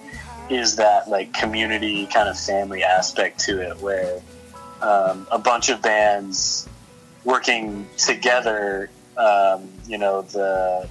[0.49, 4.21] is that like community kind of family aspect to it, where
[4.81, 6.67] um, a bunch of bands
[7.23, 10.87] working together, um, you know, the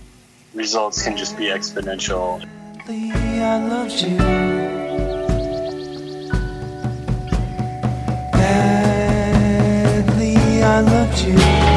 [0.55, 2.45] results can just be exponential.
[2.89, 4.17] I loved you.
[8.33, 11.70] Badly, I loved you.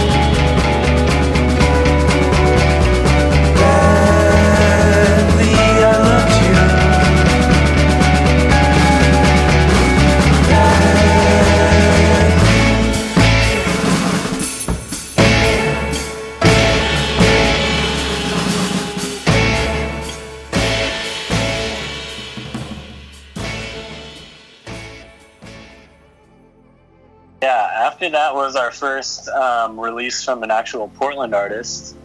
[28.10, 31.96] That was our first um, release from an actual Portland artist,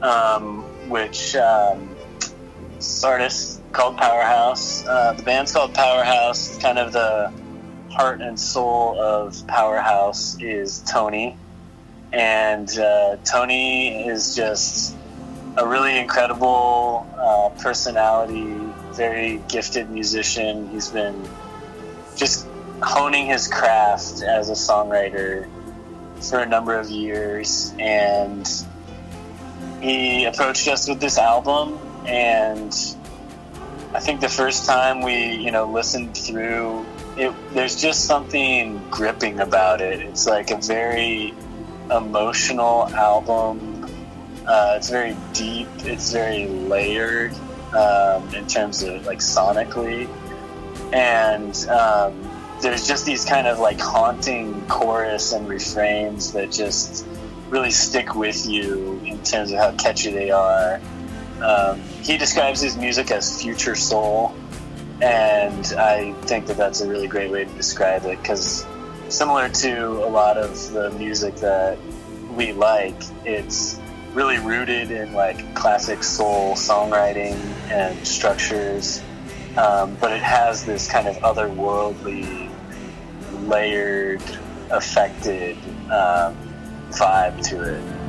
[0.00, 1.94] um, which um,
[3.04, 4.86] artist called PWRHAUS.
[4.86, 6.60] Uh, the band's called PWRHAUS.
[6.60, 7.32] Kind of the
[7.90, 11.36] heart and soul of PWRHAUS is Tony,
[12.12, 14.96] and uh, Tony is just
[15.56, 18.56] a really incredible uh, personality,
[18.92, 20.68] very gifted musician.
[20.70, 21.28] He's been
[22.16, 22.46] just
[22.82, 25.48] honing his craft as a songwriter
[26.20, 28.48] for a number of years and
[29.80, 32.96] he approached us with this album and
[33.94, 36.84] I think the first time we, you know, listened through
[37.16, 40.00] it there's just something gripping about it.
[40.00, 41.34] It's like a very
[41.90, 43.84] emotional album.
[44.46, 45.68] Uh, it's very deep.
[45.78, 47.34] It's very layered
[47.74, 50.08] um, in terms of like sonically,
[50.92, 52.30] and um,
[52.64, 57.06] there's just these kind of like haunting chorus and refrains that just
[57.50, 60.80] really stick with you in terms of how catchy they are.
[61.42, 64.34] Um, he describes his music as future soul,
[65.02, 68.66] and I think that that's a really great way to describe it because
[69.10, 71.76] similar to a lot of the music that
[72.34, 72.96] we like,
[73.26, 73.78] it's
[74.14, 77.36] really rooted in like classic soul songwriting
[77.70, 79.02] and structures,
[79.58, 82.43] um, but it has this kind of otherworldly,
[83.48, 84.22] layered,
[84.70, 85.56] affected
[85.90, 86.36] um,
[86.90, 88.03] vibe to it.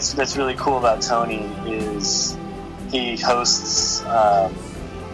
[0.00, 2.34] That's that's really cool about Tony is
[2.90, 4.54] he hosts um,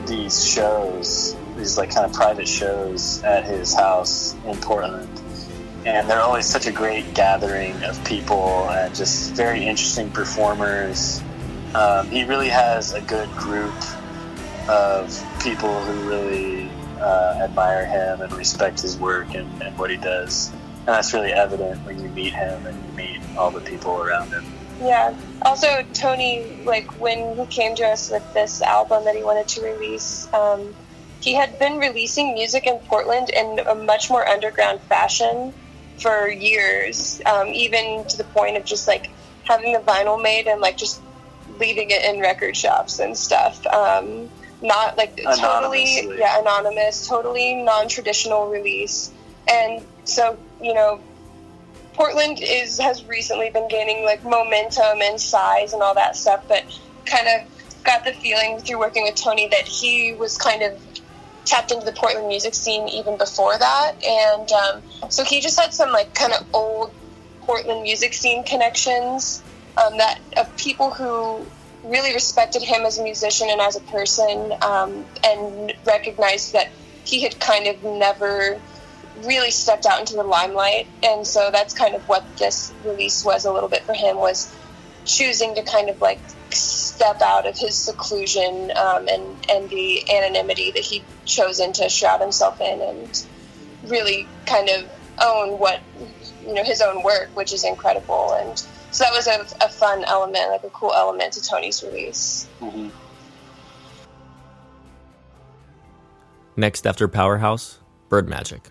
[0.07, 5.09] these shows, these like kind of private shows at his house in Portland,
[5.85, 11.21] and they're always such a great gathering of people and just very interesting performers.
[11.75, 13.75] Um, he really has a good group
[14.69, 16.71] of people who really
[17.01, 20.53] uh, admire him and respect his work and, and what he does.
[20.87, 24.29] And that's really evident when you meet him and you meet all the people around
[24.29, 24.45] him.
[24.81, 25.15] Yeah.
[25.43, 29.63] Also, Tony, like when he came to us with this album that he wanted to
[29.63, 30.75] release, um,
[31.21, 35.53] he had been releasing music in Portland in a much more underground fashion
[35.99, 39.11] for years, um, even to the point of just like
[39.45, 41.01] having the vinyl made and like just
[41.59, 43.67] leaving it in record shops and stuff.
[43.67, 44.29] Um,
[44.63, 49.13] not like totally, yeah, anonymous, totally non-traditional release,
[49.49, 51.01] and so you know
[51.97, 56.63] Portland is has recently been gaining like momentum and size and all that stuff, but
[57.07, 60.79] kind of got the feeling through working with Tony that he was kind of
[61.47, 65.73] tapped into the Portland music scene even before that, and um, so he just had
[65.73, 66.93] some like kind of old
[67.41, 69.43] Portland music scene connections
[69.79, 71.47] um, that of people who
[71.85, 76.69] really respected him as a musician and as a person, um, and recognized that
[77.05, 78.61] he had kind of never
[79.25, 83.45] really stepped out into the limelight and so that's kind of what this release was
[83.45, 84.55] a little bit for him was
[85.05, 86.19] choosing to kind of like
[86.51, 92.21] step out of his seclusion um, and and the anonymity that he'd chosen to shroud
[92.21, 93.27] himself in and
[93.87, 94.89] really kind of
[95.23, 95.81] own what
[96.47, 98.59] you know his own work which is incredible and
[98.91, 102.91] so that was a, a fun element like a cool element to tony's release Mhm.
[106.59, 108.71] Next after PWRHAUS, Bird Magic.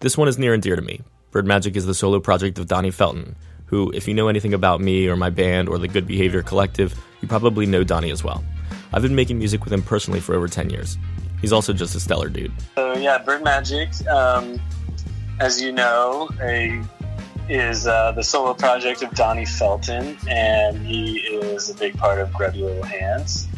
[0.00, 1.00] This one is near and dear to me.
[1.32, 3.34] Berdmajik is the solo project of Donnie Felton,
[3.66, 6.94] who, if you know anything about me or my band or the Good Behavior Collective,
[7.20, 8.44] you probably know Donnie as well.
[8.92, 10.96] I've been making music with him personally for over 10 years.
[11.40, 12.52] He's also just a stellar dude.
[12.76, 14.60] So yeah, Berdmajik, um,
[15.40, 16.80] as you know, a,
[17.48, 22.32] is uh, the solo project of Donnie Felton, and he is a big part of
[22.32, 23.48] Grubby Little Hands.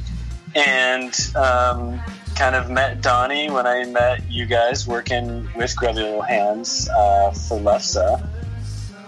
[0.54, 2.00] And um,
[2.36, 7.30] kind of met Donnie when I met you guys working with Grubby Little Hands uh,
[7.32, 8.26] for Lefse.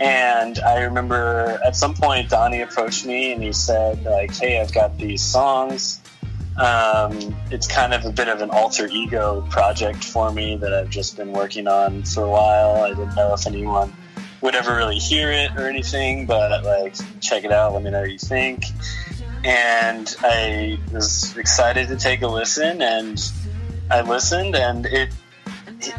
[0.01, 4.73] And I remember at some point Donnie approached me and he said, like, hey, I've
[4.73, 6.01] got these songs.
[6.57, 10.91] Um, it's kind of a bit of an alter ego project for me that I've
[10.91, 12.83] just been working on for a while.
[12.83, 13.93] I didn't know if anyone
[14.43, 17.73] would ever really hear it or anything, but like, check it out.
[17.73, 18.65] Let me know what you think.
[19.45, 23.21] And I was excited to take a listen, and
[23.91, 25.13] I listened, and it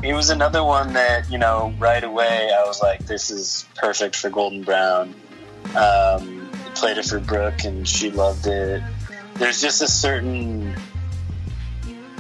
[0.02, 4.16] it was another one that you know right away I was like, this is perfect
[4.16, 5.14] for Golden Brown.
[5.76, 8.82] Um, played it for Brooke, and she loved it.
[9.36, 10.76] There's just a certain.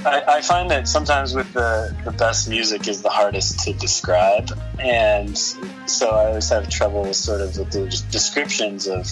[0.05, 4.51] I, I find that sometimes with the, the best music is the hardest to describe,
[4.79, 9.07] and so I always have trouble sort of with the descriptions of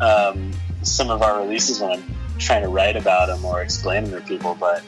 [0.00, 0.52] um,
[0.84, 2.04] some of our releases when I'm
[2.38, 4.56] trying to write about them or explain them to people.
[4.58, 4.82] But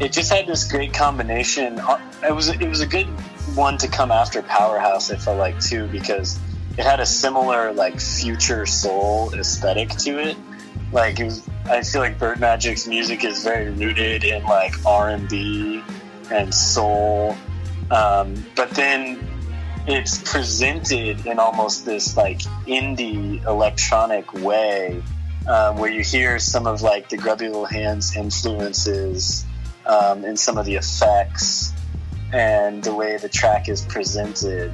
[0.00, 1.80] it just had this great combination.
[2.26, 3.06] It was it was a good
[3.54, 5.14] one to come after PWRHAUS.
[5.14, 6.38] I felt like too because
[6.76, 10.36] it had a similar like future soul aesthetic to it.
[10.92, 15.28] Like it was, I feel like Berdmajik's music is very rooted in like R and
[15.28, 15.82] B
[16.30, 17.36] and soul,
[17.90, 19.26] um, but then
[19.86, 25.02] it's presented in almost this like indie electronic way,
[25.48, 29.44] um, where you hear some of like the Grubby Little Hands influences
[29.86, 31.72] um, in some of the effects
[32.32, 34.72] and the way the track is presented.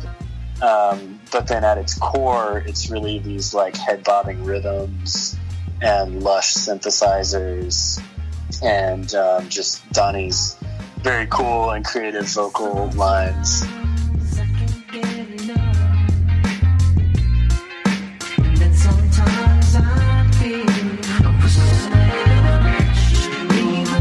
[0.60, 5.36] Um, but then at its core, it's really these like head bobbing rhythms
[5.80, 8.02] and lush synthesizers
[8.62, 10.56] and um, just Donnie's
[11.02, 13.62] very cool and creative vocal lines.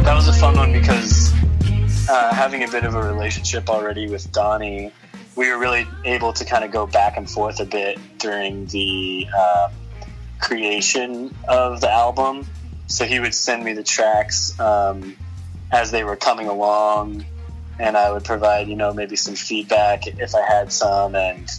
[0.04, 1.32] That was a fun one because
[2.10, 4.92] uh, having a bit of a relationship already with Donnie,
[5.38, 9.26] we were really able to kind of go back and forth a bit during the
[9.30, 9.72] um,
[10.42, 12.46] creation of the album.
[12.88, 15.16] So he would send me the tracks um,
[15.72, 17.26] as they were coming along,
[17.80, 21.16] and I would provide, you know, maybe some feedback if I had some.
[21.16, 21.50] And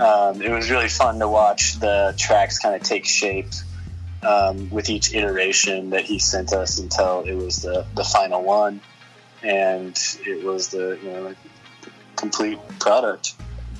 [0.00, 3.52] um, it was really fun to watch the tracks kind of take shape
[4.24, 8.80] um, with each iteration that he sent us until it was the, the final one.
[9.42, 11.34] And it was the, you know,
[12.16, 13.34] complete product.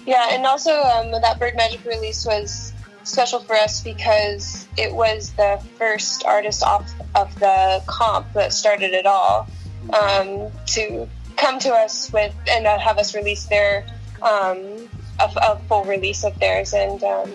[0.06, 2.72] Yeah, and also um, that Berdmajik release was
[3.04, 8.92] special for us because it was the first artist off of the comp that started
[8.92, 9.46] it all
[9.92, 13.84] um, to come to us with and uh, have us release their
[14.22, 14.88] um,
[15.20, 17.30] a, a full release of theirs and um,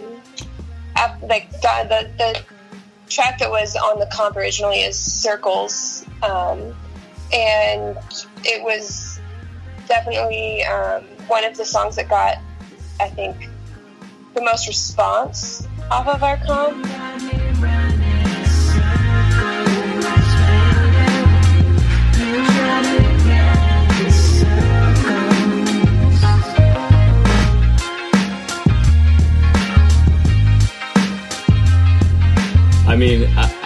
[0.96, 2.44] ap- like the the
[3.10, 6.76] track that was on the comp originally is Circles um,
[7.34, 7.98] and
[8.46, 9.20] it was
[9.88, 12.38] definitely um, one of the songs that got
[13.00, 13.50] I think
[14.34, 17.39] the most response off of our comp.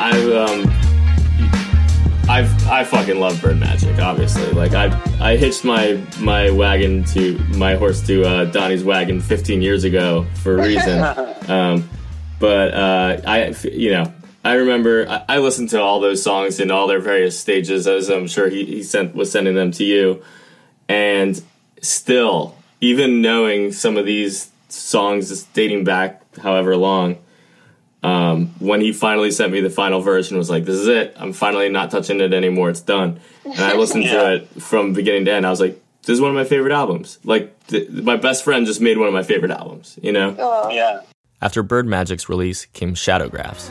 [0.04, 0.70] I, um,
[2.30, 4.00] I've I fucking love Berdmajik.
[4.00, 4.88] Obviously, like I
[5.22, 10.26] I hitched my my wagon to my horse to uh, Donnie's wagon 15 years ago
[10.42, 11.00] for a reason.
[11.50, 11.90] um,
[12.38, 16.70] but uh, I you know I remember I, I listened to all those songs in
[16.70, 20.22] all their various stages, as I'm sure he, he sent was sending them to you,
[20.90, 21.42] and
[21.82, 27.20] still, even knowing some of these songs dating back however long
[28.04, 31.16] um, when he finally sent me the final version was like this is it.
[31.18, 32.70] I'm finally not touching it anymore.
[32.70, 33.20] It's done.
[33.46, 34.12] And i listened Yeah.
[34.24, 35.46] to it from beginning to end.
[35.46, 37.18] I was like this is one of my favorite albums.
[37.24, 40.36] Like th- my best friend just made one of my favorite albums you know?
[40.38, 41.02] Oh, Yeah.
[41.42, 43.70] After Berdmajik's release came Shadowgraphs.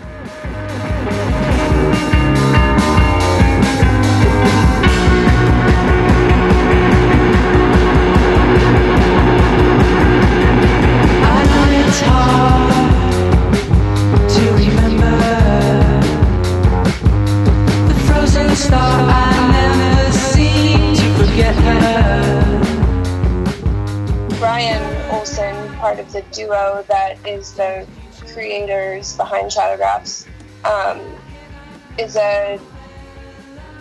[24.38, 27.86] Brian Olson, part of the duo that is the
[28.32, 30.26] creators behind Shadowgraphs,
[30.64, 31.00] um,
[31.98, 32.58] is a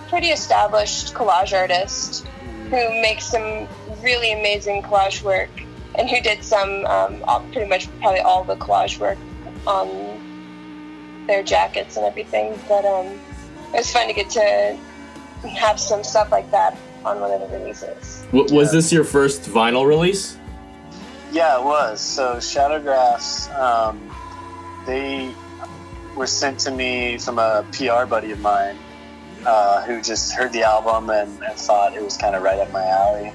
[0.10, 2.28] pretty established collage artist
[2.70, 3.68] who makes some
[4.04, 5.50] really amazing collage work
[5.96, 9.18] and who did some um, all, pretty much probably all the collage work
[9.66, 12.60] on their jackets and everything.
[12.68, 13.20] But um,
[13.74, 14.78] it was fun to get to
[15.48, 18.24] have some stuff like that on one of the releases.
[18.32, 20.38] w- was this your first vinyl release
[21.32, 22.00] Yeah, it was.
[22.00, 24.14] So Shadowgraphs, um,
[24.86, 25.34] they
[26.16, 28.78] were sent to me from a PR buddy of mine
[29.46, 32.72] uh, who just heard the album and, and thought it was kind of right up
[32.72, 33.34] my alley.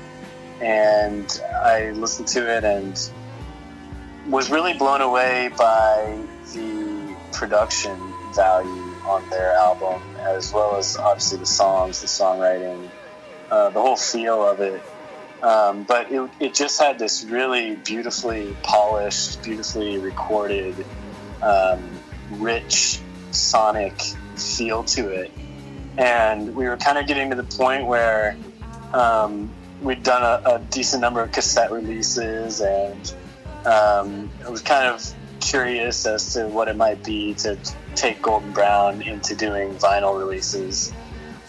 [0.61, 2.99] And I listened to it and
[4.29, 6.19] was really blown away by
[6.53, 7.97] the production
[8.35, 12.89] value on their album, as well as obviously the songs, the songwriting,
[13.51, 14.83] uh, the whole feel of it.
[15.43, 20.85] Um, but it, it just had this really beautifully polished, beautifully recorded,
[21.43, 21.83] um,
[22.33, 23.01] rich
[23.31, 24.01] sonic
[24.37, 25.31] feel to it.
[25.99, 28.37] And we were kind of getting to the point where
[28.93, 29.51] um,
[29.83, 33.15] we'd done a, a decent number of cassette releases, and
[33.65, 37.59] um, I was kind of curious as to what it might be to
[37.97, 40.93] take Golden Brown into doing vinyl releases.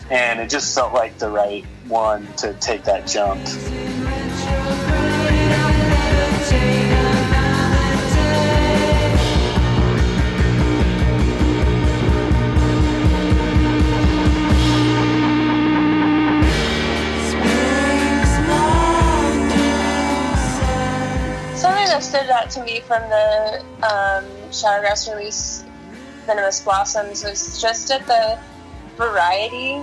[0.10, 3.46] And it just felt like the right one to take that jump.
[21.58, 25.66] Something that stood out to me from the um, Shadowgraphs release,
[26.28, 28.38] Venomous Blossoms, was just at the
[28.98, 29.82] variety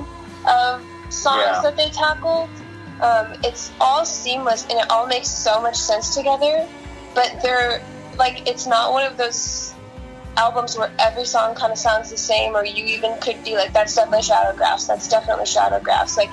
[0.48, 1.60] of songs Yeah.
[1.62, 2.48] that they tackled.
[3.00, 6.68] Um, it's all seamless and it all makes so much sense together,
[7.14, 7.82] but they're
[8.18, 9.74] like, it's not one of those
[10.36, 13.72] albums where every song kind of sounds the same, or you even could be like,
[13.72, 16.16] that's definitely Shadowgraphs, that's definitely Shadowgraphs.
[16.16, 16.30] Like,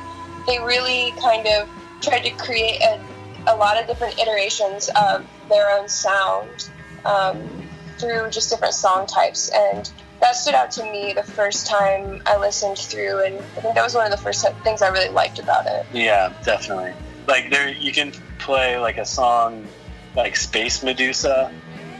[0.47, 1.67] they really kind of
[2.01, 2.99] tried to create a
[3.47, 6.69] a lot of different iterations of their own sound
[7.05, 7.41] um,
[8.01, 9.49] through just different song types.
[9.53, 9.89] And
[10.21, 13.83] that stood out to me the first time I listened through, and I think that
[13.83, 15.85] was one of the first things I really liked about it.
[15.93, 16.93] Yeah, definitely.
[17.27, 19.67] Like there, you can play like a song
[20.15, 21.51] like Space Medusa,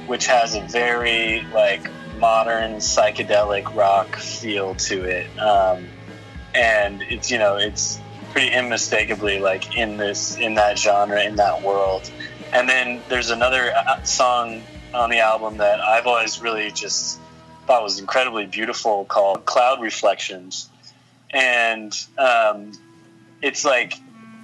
[0.08, 5.88] which has a very like modern psychedelic rock feel to it, um,
[6.54, 8.00] and it's you know it's
[8.32, 12.10] pretty unmistakably like in this in that genre in that world.
[12.54, 14.62] And then there's another uh, song
[14.94, 17.20] on the album that I've always really just
[17.68, 20.70] thought was incredibly beautiful called Cloud Reflections,
[21.32, 22.72] and um,
[23.42, 23.94] it's like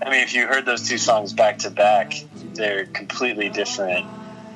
[0.02, 2.14] I mean, if you heard those two songs back to back,
[2.54, 4.06] they're completely different.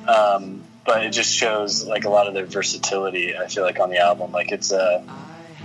[0.06, 3.36] Um, but it just shows like a lot of their versatility.
[3.36, 5.04] I feel like on the album, like it's a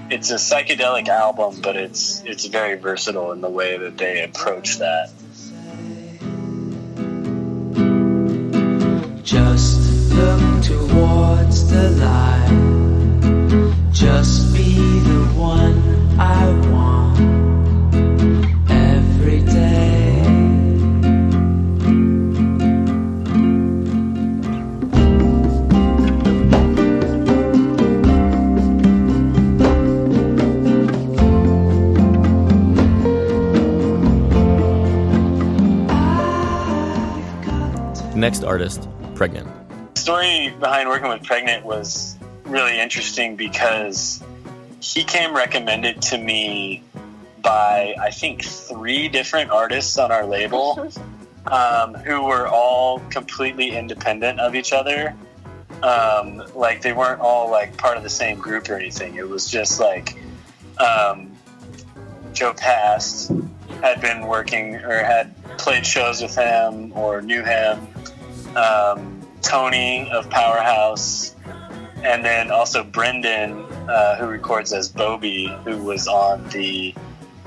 [0.09, 4.79] it's a psychedelic album, but it's it's very versatile in the way that they approach
[4.79, 5.11] that.
[12.03, 12.51] Light.
[13.91, 15.77] Just be the one
[16.19, 17.19] I want
[18.69, 20.23] every day.
[38.15, 39.56] Next artist, Pregnant.
[40.07, 44.23] Story behind working with Pregnant was really interesting because
[44.79, 46.81] he came recommended to me
[47.41, 50.89] by I think three different artists on our label
[51.47, 55.13] um, who were all completely independent of each other.
[55.83, 59.15] Um, like they weren't all like part of the same group or anything.
[59.15, 60.17] It was just like
[60.77, 61.33] um,
[62.31, 63.33] Jo Passed
[63.81, 67.85] had been working or had played shows with him or knew him.
[68.55, 69.16] Um,
[69.47, 71.33] Tony of PWRHAUS,
[72.03, 76.93] and then also Brendan, uh, who records as Bobby, who was on the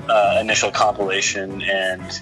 [0.09, 2.21] uh, initial compilation and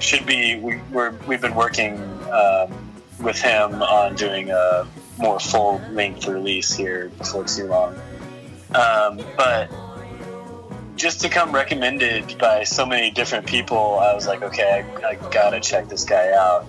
[0.00, 0.56] should be.
[0.56, 2.02] We, we're, we've been working
[2.32, 2.72] um,
[3.20, 7.94] with him on doing a more full length release here before too long.
[8.74, 9.70] Um, but
[10.96, 15.14] just to come recommended by so many different people, I was like, okay, I, I
[15.30, 16.66] gotta check this guy out.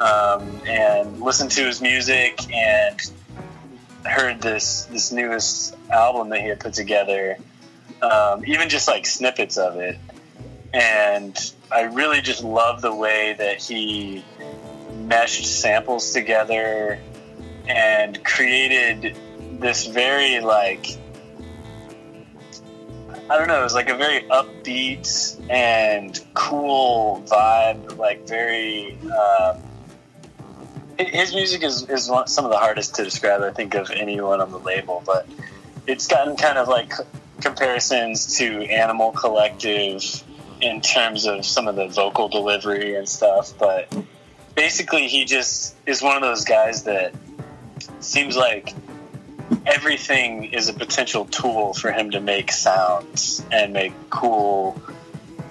[0.00, 2.98] Um, and listened to his music and
[4.04, 7.36] heard this this newest album that he had put together,
[8.00, 9.98] um, even just like snippets of it,
[10.72, 14.24] and I really just love the way that he
[15.06, 16.98] meshed samples together
[17.68, 19.16] and created
[19.60, 20.98] this very like
[23.28, 28.98] I don't know, it was like a very upbeat and cool vibe, like very.
[29.02, 29.62] Um,
[31.08, 34.50] his music is, is some of the hardest to describe, I think, of anyone on
[34.50, 35.26] the label, but
[35.86, 36.92] it's gotten kind of like
[37.40, 40.02] comparisons to Animal Collective
[40.60, 43.52] in terms of some of the vocal delivery and stuff.
[43.58, 43.92] But
[44.54, 47.14] basically, he just is one of those guys that
[48.00, 48.74] seems like
[49.66, 54.80] everything is a potential tool for him to make sounds and make cool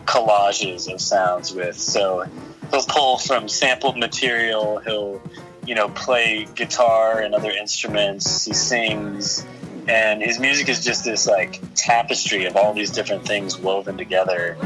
[0.06, 1.78] collages of sounds with.
[1.78, 2.26] So
[2.72, 4.80] he'll pull from sampled material.
[4.80, 5.22] He'll,
[5.66, 8.46] you know, play guitar and other instruments.
[8.46, 9.46] He sings,
[9.88, 14.58] and his music is just this like tapestry of all these different things woven together.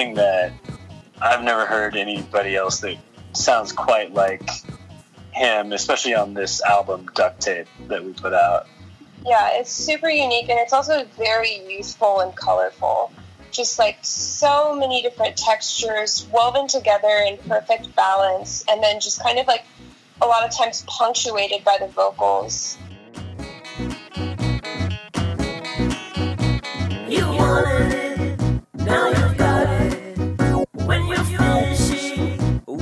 [0.00, 0.52] Something that
[1.20, 2.96] I've never heard anybody else that
[3.34, 4.48] sounds quite like
[5.32, 8.66] him, especially on this album Duct Tape that we put out.
[9.26, 13.12] Yeah, it's super unique and it's also very youthful and colorful.
[13.50, 19.38] Just like so many different textures woven together in perfect balance, and then just kind
[19.38, 19.64] of like
[20.22, 22.78] a lot of times punctuated by the vocals.
[27.08, 28.40] You wanted it,
[28.76, 29.19] now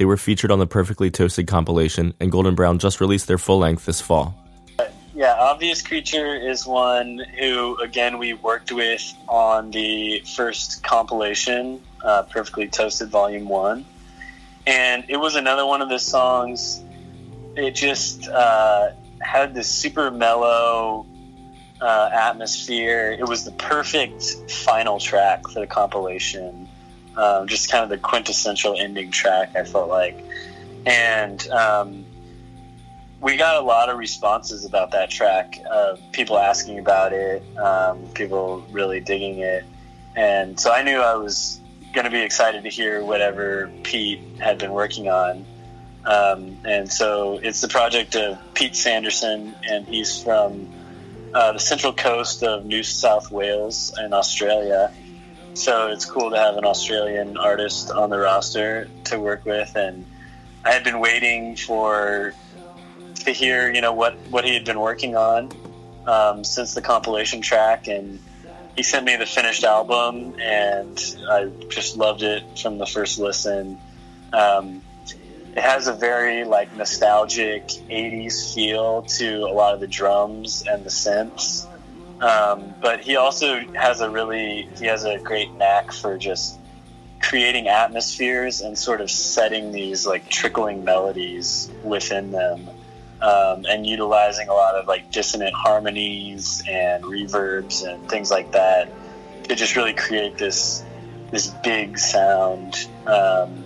[0.00, 3.58] They were featured on the Perfectly Toasted compilation, and Golden Brown just released their full
[3.58, 4.34] length this fall.
[5.14, 12.22] Yeah, Obvious Creature is one who, again, we worked with on the first compilation, uh,
[12.22, 13.84] Perfectly Toasted Volume 1.
[14.66, 16.82] And it was another one of the songs.
[17.54, 21.04] It just uh, had this super mellow
[21.78, 23.12] uh, atmosphere.
[23.12, 26.69] It was the perfect final track for the compilation.
[27.16, 30.24] Um, just kind of the quintessential ending track, I felt like.
[30.86, 31.46] And.
[31.48, 32.06] Um,
[33.20, 35.60] we got a lot of responses about that track.
[35.70, 39.62] Uh, people asking about it, um, people really digging it,
[40.16, 41.60] and so I knew I was
[41.92, 45.44] going to be excited to hear whatever Pete had been working on.
[46.04, 50.68] Um, and so it's the project of Pete Sanderson, and he's from
[51.34, 54.92] uh, the central coast of New South Wales in Australia.
[55.54, 60.06] So it's cool to have an Australian artist on the roster to work with, and
[60.64, 62.34] I had been waiting for
[63.24, 65.50] to hear, you know, what what he had been working on
[66.06, 68.18] um, since the compilation track, and
[68.76, 70.98] he sent me the finished album, and
[71.28, 73.78] I just loved it from the first listen.
[74.32, 74.82] Um,
[75.56, 80.84] it has a very like nostalgic '80s feel to a lot of the drums and
[80.84, 81.66] the synths,
[82.20, 86.58] um, but he also has a really he has a great knack for just
[87.20, 92.68] creating atmospheres and sort of setting these like trickling melodies within them
[93.20, 98.90] um, and utilizing a lot of like dissonant harmonies and reverbs and things like that
[99.44, 100.82] to just really create this
[101.30, 103.64] this big sound um,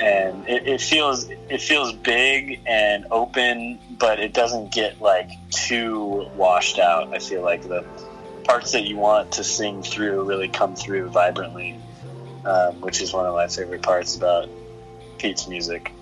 [0.00, 6.28] and it, it feels it feels big and open but it doesn't get like too
[6.34, 7.62] washed out i feel like.
[7.62, 7.84] The
[8.44, 11.78] parts that you want to sing through really come through vibrantly
[12.44, 14.48] um, which is one of my favorite parts about
[15.18, 15.92] pete's music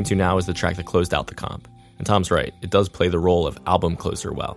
[0.00, 1.68] listening to now is the track that closed out the comp.
[1.98, 4.56] And Thom's right, it does play the role of album closer well.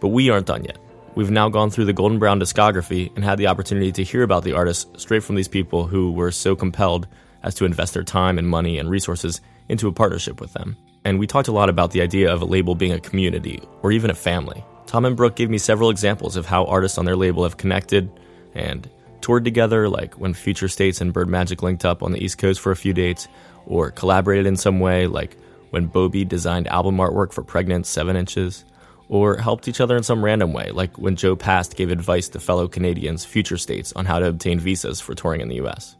[0.00, 0.78] But we aren't done yet.
[1.16, 4.44] We've now gone through the Golden Brown discography and had the opportunity to hear about
[4.44, 7.08] the artists straight from these people who were so compelled
[7.42, 10.76] as to invest their time and money and resources into a partnership with them.
[11.04, 13.90] And we talked a lot about the idea of a label being a community or
[13.90, 14.64] even a family.
[14.86, 18.08] Thom and Brooke gave me several examples of how artists on their label have connected
[18.54, 18.88] and
[19.26, 22.70] toured together, like when Future States and Berdmajik linked up on the East Coast for
[22.70, 23.26] a few dates,
[23.66, 25.36] or collaborated in some way, like
[25.70, 28.64] when Bobby designed album artwork for Pregnant 7 Inches,
[29.08, 32.38] or helped each other in some random way, like when Jo Passed gave advice to
[32.38, 35.96] fellow Canadians, Future States, on how to obtain visas for touring in the US.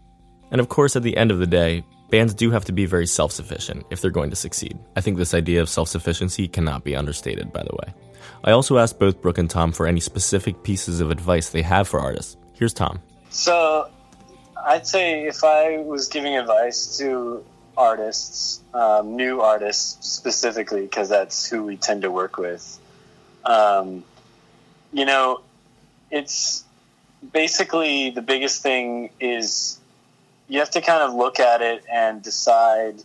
[0.53, 3.09] And of course, at the end of the day, bands do have to be very
[3.09, 4.79] self sufficient if they're going to succeed.
[4.95, 7.93] I think this idea of self sufficiency cannot be understated, by the way.
[8.45, 11.89] I also asked both Brooke and Thom for any specific pieces of advice they have
[11.89, 12.37] for artists.
[12.53, 13.01] Here's Thom.
[13.37, 13.91] So,
[14.57, 17.45] I'd say if I was giving advice to
[17.77, 22.81] artists, um, new artists specifically, because that's who we tend to work with,
[23.45, 24.05] um,
[24.91, 25.43] you know,
[26.11, 26.65] it's
[27.31, 29.79] basically the biggest thing is
[30.49, 33.03] you have to kind of look at it and decide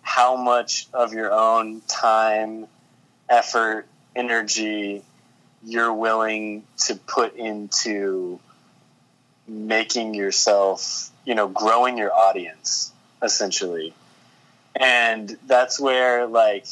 [0.00, 2.66] how much of your own time,
[3.28, 5.02] effort, energy
[5.62, 8.40] you're willing to put into
[9.48, 12.92] making yourself, you know, growing your audience
[13.22, 13.94] essentially.
[14.76, 16.66] And that's where like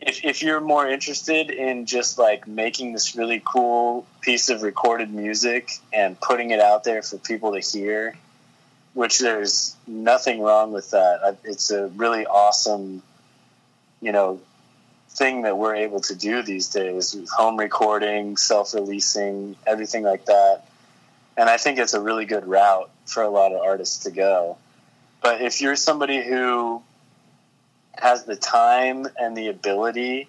[0.00, 5.12] if if you're more interested in just like making this really cool piece of recorded
[5.12, 8.16] music and putting it out there for people to hear,
[8.94, 11.38] which there's nothing wrong with that.
[11.44, 13.02] It's a really awesome,
[14.00, 14.40] you know,
[15.10, 20.62] thing that we're able to do these days with home recording, self-releasing, everything like that.
[21.36, 24.56] And I think it's a really good route for a lot of artists to go.
[25.20, 26.82] But if you're somebody who
[27.96, 30.28] has the time and the ability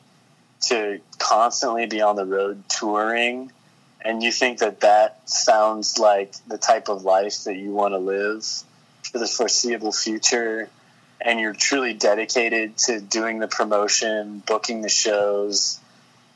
[0.62, 3.51] to constantly be on the road touring
[4.01, 7.97] and you think that that sounds like the type of life that you want to
[7.97, 8.45] live
[9.03, 10.70] for the foreseeable future
[11.20, 15.80] and you're truly dedicated to doing the promotion booking the shows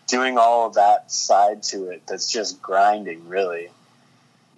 [0.08, 3.70] doing all of that side to it that's just grinding really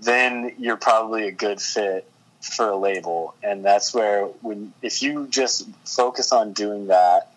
[0.01, 2.09] then you're probably a good fit
[2.41, 3.35] for a label.
[3.43, 7.31] And that's where when if you just focus on doing that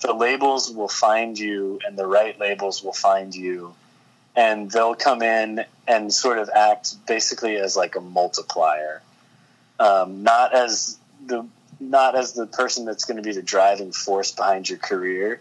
[0.00, 3.74] the labels will find you and the right labels will find you.
[4.34, 9.00] And they'll come in and sort of act basically as like a multiplier.
[9.80, 11.46] Um, not as the
[11.80, 15.40] not as the person that's going to be the driving force behind your career,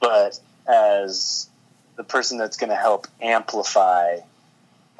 [0.00, 1.48] but as
[1.96, 4.18] the person that's going to help amplify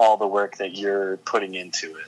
[0.03, 2.07] all the work that you're putting into it.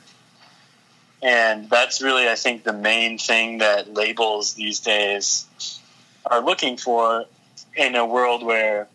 [1.22, 5.46] And that's really, I think, the main thing that labels these days
[6.26, 7.24] are looking for
[7.76, 8.88] in a world where,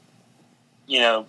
[0.85, 1.25] you know,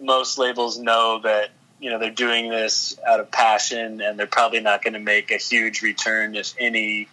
[0.00, 1.50] most labels know that,
[1.80, 5.32] you know, they're doing this out of passion and they're probably not going to make
[5.32, 7.08] a huge return, if any,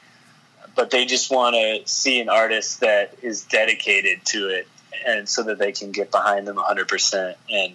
[0.75, 4.67] but they just want to see an artist that is dedicated to it
[5.05, 7.73] and so that they can get behind them 100% and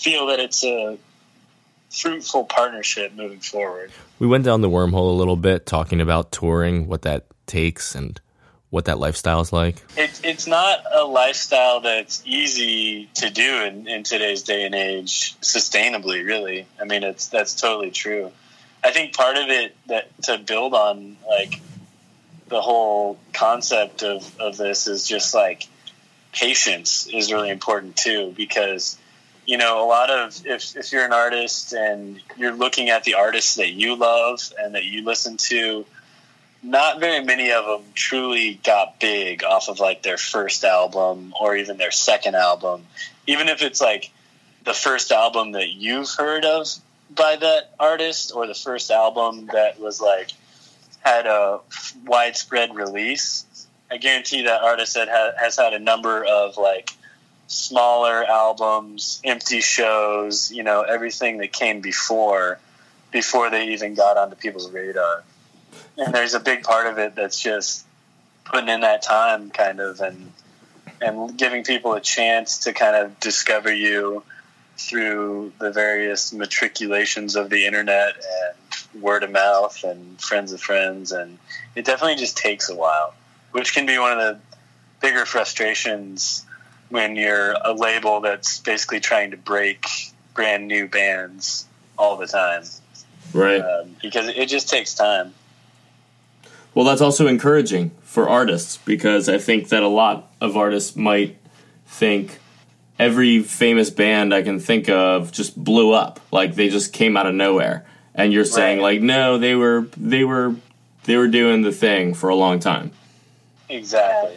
[0.00, 0.98] feel that it's a
[1.90, 3.90] fruitful partnership moving forward.
[4.18, 8.20] We went down the wormhole a little bit, talking about touring, what that takes, and
[8.70, 9.82] what that lifestyle is like.
[9.96, 15.38] It, it's not a lifestyle that's easy to do in, in today's day and age
[15.40, 16.66] sustainably, really.
[16.80, 18.30] I mean, it's that's totally true.
[18.82, 21.60] I think part of it that to build on like
[22.48, 25.66] the whole concept of, of this is just like
[26.32, 28.96] patience is really important too because
[29.50, 33.14] you know a lot of if, if you're an artist and you're looking at the
[33.14, 35.84] artists that you love and that you listen to
[36.62, 41.56] not very many of them truly got big off of like their first album or
[41.56, 42.86] even their second album.
[43.26, 44.12] Even if it's like
[44.64, 46.68] the first album that you've heard of
[47.12, 50.30] by that artist or the first album that was like
[51.00, 51.58] had a
[52.06, 56.92] widespread release i guarantee that artist that ha- has had a number of like
[57.50, 62.60] smaller albums empty shows you know everything that came before
[63.10, 65.24] before they even got onto people's radar.
[65.98, 67.84] And there's a big part of it that's just
[68.44, 70.32] putting in that time kind of and
[71.00, 74.22] and giving people a chance to kind of discover you
[74.76, 81.10] through the various matriculations of the internet and word of mouth and friends of friends.
[81.10, 81.36] And
[81.74, 83.14] it definitely just takes a while
[83.50, 84.40] which can be one of the
[85.00, 86.46] bigger frustrations
[86.90, 89.86] when you're a label that's basically trying to break
[90.34, 91.66] brand new bands
[91.98, 92.64] all the time
[93.32, 93.60] Right.
[93.60, 95.32] um, because it just takes time
[96.74, 101.36] Well, that's also encouraging for artists because I think that a lot of artists might
[101.86, 102.38] think
[102.98, 107.26] every famous band I can think of just blew up, like they just came out
[107.26, 107.84] of nowhere.
[108.14, 108.94] And you're saying Right.
[108.96, 110.54] like, no, they were they were
[111.04, 112.90] they were doing the thing for a long time.
[113.68, 114.36] exactly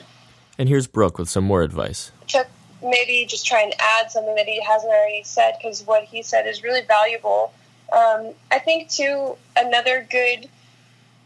[0.58, 2.12] And here's Brooke with some more advice.
[2.28, 2.48] Chuck
[2.82, 6.48] maybe just try and add something that he hasn't already said because what he said
[6.48, 7.54] is really valuable.
[7.92, 10.50] Um, I think too another good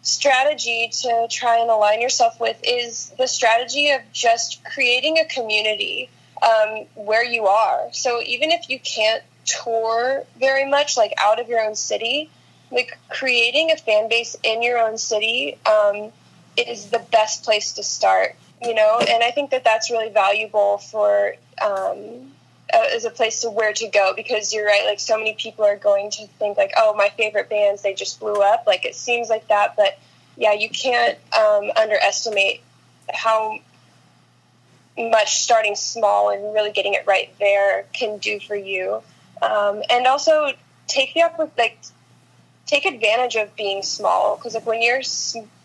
[0.01, 6.09] strategy to try and align yourself with is the strategy of just creating a community
[6.41, 7.87] um, where you are.
[7.91, 12.29] So even if you can't tour very much, like out of your own city,
[12.71, 16.11] like creating a fan base in your own city um,
[16.55, 18.35] is the best place to start.
[18.61, 22.31] You know, and I think that that's really valuable for um,
[22.73, 24.85] as a place to where to go because you're right.
[24.85, 28.19] Like so many people are going to think like, oh, my favorite bands they just
[28.19, 28.63] blew up.
[28.65, 29.99] Like it seems like that, but
[30.37, 32.61] yeah, you can't um, underestimate
[33.13, 33.59] how
[34.97, 39.01] much starting small and really getting it right there can do for you.
[39.41, 40.51] Um, and also
[40.87, 41.77] take the up like
[42.65, 45.01] take advantage of being small because like when you're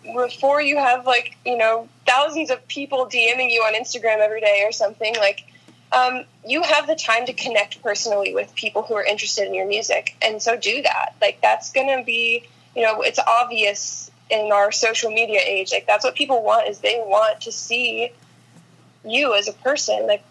[0.03, 4.63] before you have like you know thousands of people DMing you on Instagram every day
[4.67, 5.45] or something like
[5.93, 9.67] um, you have the time to connect personally with people who are interested in your
[9.67, 10.17] music.
[10.23, 11.15] And so do that.
[11.21, 12.45] Like that's gonna be
[12.75, 15.73] you know it's obvious in our social media age.
[15.73, 18.11] Like that's what people want is they want to see
[19.05, 20.07] you as a person.
[20.07, 20.25] Like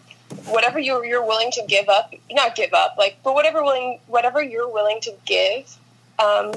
[0.46, 4.42] whatever you're, you're willing to give up not give up like but whatever willing whatever
[4.42, 5.78] you're willing to give
[6.18, 6.52] um,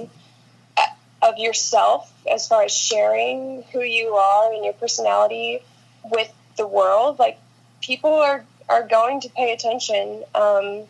[1.25, 5.59] of yourself as far as sharing who you are and your personality
[6.03, 7.39] with the world like
[7.81, 10.23] people are are going to pay attention.
[10.33, 10.83] Um,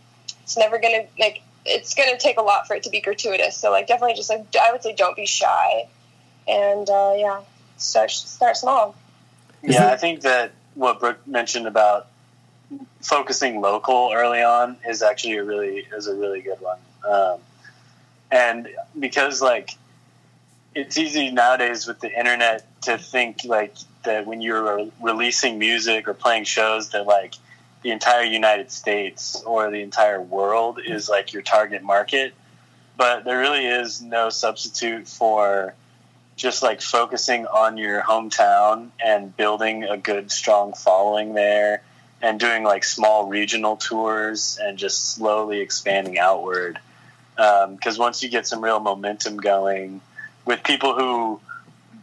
[0.44, 3.58] it's never gonna like it's gonna take a lot for it to be gratuitous.
[3.58, 5.88] So like definitely just like i would say don't be shy
[6.48, 7.42] and uh, yeah
[7.78, 8.96] start start small.
[9.62, 12.08] Yeah, I think that what Brooke mentioned about
[13.02, 16.78] focusing local early on is actually a really is a really good one.
[17.08, 17.40] Um,
[18.32, 18.70] and
[19.00, 19.72] because like
[20.76, 23.74] it's easy nowadays with the internet to think like
[24.04, 27.34] that when you're releasing music or playing shows that like
[27.82, 32.34] the entire United States or the entire world is like your target market,
[32.98, 35.74] but there really is no substitute for
[36.36, 41.82] just like focusing on your hometown and building a good strong following there
[42.22, 46.80] and doing like small regional tours and just slowly expanding outward.
[47.38, 50.02] Um, because once you get some real momentum going
[50.46, 51.40] with people who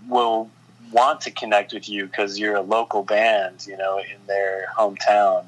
[0.09, 0.51] will
[0.91, 5.45] want to connect with you because you're a local band, you know, in their hometown.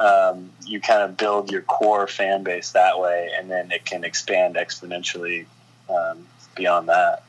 [0.00, 4.04] Um, you kind of build your core fan base that way, and then it can
[4.04, 5.46] expand exponentially
[5.88, 6.26] um,
[6.56, 7.22] beyond that.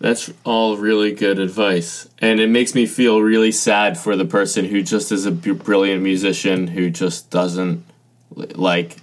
[0.00, 2.08] That's all really good advice.
[2.20, 5.52] And it makes me feel really sad for the person who just is a b-
[5.52, 7.84] brilliant musician who just doesn't
[8.34, 8.96] like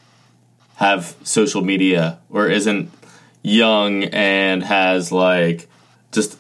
[0.78, 2.92] have social media or isn't
[3.44, 5.68] young and has like
[6.12, 6.38] just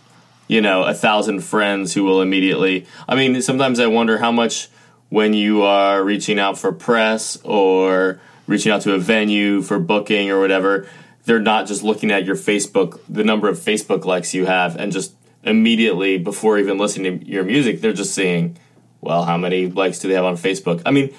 [0.48, 4.70] you know a thousand friends who will immediately i mean sometimes i wonder how much
[5.10, 10.30] when you are reaching out for press or reaching out to a venue for booking
[10.30, 10.88] or whatever
[11.26, 14.92] they're not just looking at your facebook the number of facebook likes you have and
[14.92, 18.58] just immediately before even listening to your music they're just seeing
[19.02, 20.82] well how many likes do they have on facebook?
[20.86, 21.14] I mean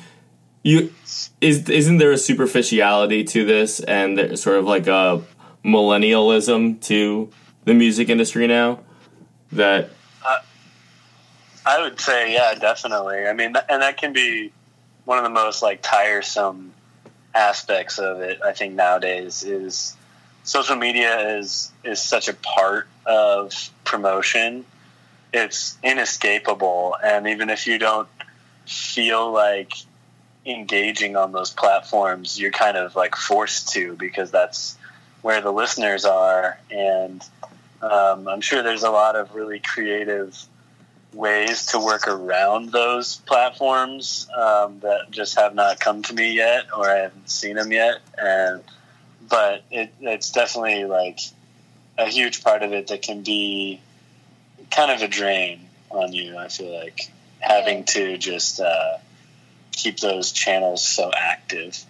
[0.63, 0.93] you
[1.41, 5.23] is isn't there a superficiality to this and sort of like a
[5.65, 7.31] millennialism to
[7.65, 8.81] the music industry now
[9.53, 9.91] that
[11.69, 13.27] I would say, yeah, definitely.
[13.27, 14.53] I mean, and that can be
[15.05, 16.73] one of the most like tiresome
[17.35, 18.41] aspects of it.
[18.43, 19.95] I think nowadays is
[20.45, 23.53] social media is is such a part of
[23.85, 24.65] promotion.
[25.33, 28.09] It's inescapable, and even if you don't
[28.67, 29.73] feel like
[30.47, 34.79] engaging on those platforms, you're kind of like forced to because that's
[35.23, 37.23] where the listeners are, and
[37.83, 40.37] um, I'm sure there's a lot of really creative
[41.13, 46.67] ways to work around those platforms um, that just have not come to me yet,
[46.77, 48.01] or I haven't seen them yet.
[48.17, 48.63] And
[49.29, 51.21] but it, it's definitely like
[51.97, 53.81] a huge part of it that can be
[54.71, 55.61] kind of a drain
[55.91, 56.37] on you.
[56.37, 57.11] I feel like
[57.41, 58.99] having to just uh,
[59.73, 61.85] keep those channels so active.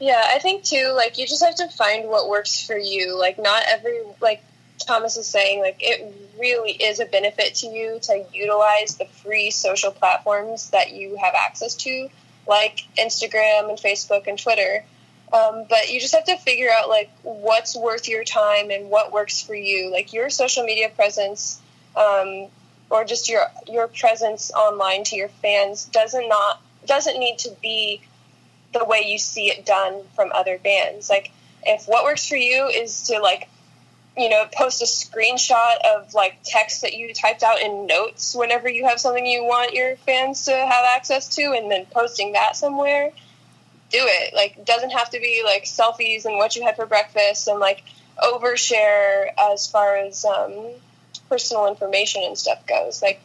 [0.00, 3.18] Yeah, I think too, like you just have to find what works for you.
[3.18, 4.42] Like not every like
[4.86, 9.50] Thomas is saying, like it really is a benefit to you to utilize the free
[9.50, 12.08] social platforms that you have access to,
[12.48, 14.84] like Instagram and Facebook and Twitter.
[15.34, 19.12] Um, but you just have to figure out like what's worth your time and what
[19.12, 19.92] works for you.
[19.92, 21.60] Like your social media presence,
[21.94, 22.46] um,
[22.88, 28.00] or just your your presence online to your fans doesn't not doesn't need to be
[28.72, 31.10] the way you see it done from other bands.
[31.10, 31.30] Like
[31.64, 33.48] if what works for you is to like
[34.16, 38.68] you know post a screenshot of like text that you typed out in notes whenever
[38.68, 42.56] you have something you want your fans to have access to and then posting that
[42.56, 43.12] somewhere
[43.90, 44.34] do it.
[44.34, 47.82] Like doesn't have to be like selfies and what you had for breakfast and like
[48.18, 50.54] overshare as far as um,
[51.28, 53.02] personal information and stuff goes.
[53.02, 53.20] Like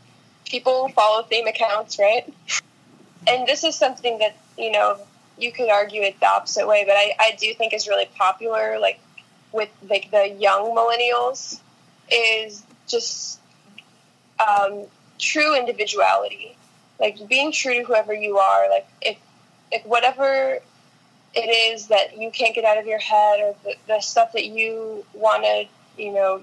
[0.45, 2.31] people follow theme accounts right?
[3.27, 4.97] And this is something that you know
[5.37, 8.77] you could argue it the opposite way but i, I do think is really popular
[8.79, 8.99] like
[9.55, 11.59] with like the young millennials
[12.11, 13.39] is just
[14.39, 14.85] um,
[15.17, 16.55] true individuality.
[16.99, 19.17] Like being true to whoever you are like if
[19.69, 20.59] if whatever
[21.33, 21.39] it
[21.73, 25.05] is that you can't get out of your head or the, the stuff that you
[25.13, 25.65] want to
[26.01, 26.41] you know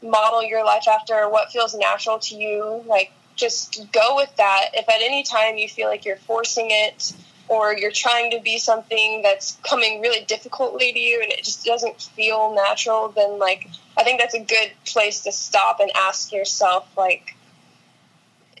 [0.00, 4.70] model your life after or what feels natural to you like just go with that.
[4.74, 7.12] If at any time you feel like you're forcing it
[7.48, 11.64] or you're trying to be something that's coming really difficultly to you and it just
[11.64, 16.32] doesn't feel natural then like i think that's a good place to stop and ask
[16.32, 17.34] yourself like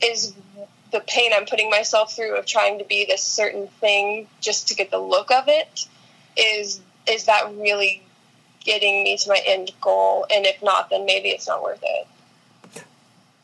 [0.02, 0.34] is
[0.92, 4.74] the pain i'm putting myself through of trying to be this certain thing just to
[4.74, 5.86] get the look of it
[6.36, 8.02] is is that really
[8.64, 10.26] getting me to my end goal?
[10.30, 12.06] And if not then maybe it's not worth it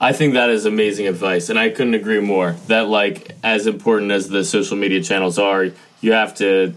[0.01, 2.57] I think that is amazing advice, and I couldn't agree more.
[2.66, 5.68] That like as important as the social media channels are,
[6.01, 6.74] you have to.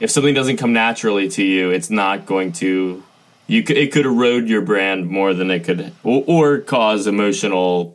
[0.00, 3.02] If something doesn't come naturally to you, it's not going to.
[3.46, 7.94] You could, it could erode your brand more than it could, or, or cause emotional,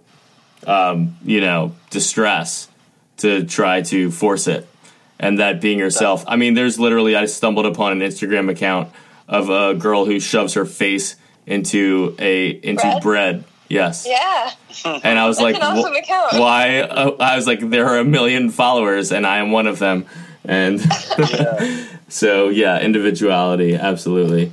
[0.67, 2.67] um, you know, distress
[3.17, 4.67] to try to force it.
[5.19, 6.23] And that being yourself.
[6.27, 8.91] I mean, there's literally I stumbled upon an Instagram account
[9.27, 13.03] of a girl who shoves her face into a into Bread?
[13.03, 13.43] bread.
[13.69, 14.05] Yes.
[14.09, 14.51] yeah
[14.85, 16.79] And I was That's like, awesome "Wh- why?
[16.81, 20.05] Uh, I was like, there are a million followers, and I am one of them.
[20.43, 20.81] And
[22.09, 24.51] so, yeah, individuality, absolutely.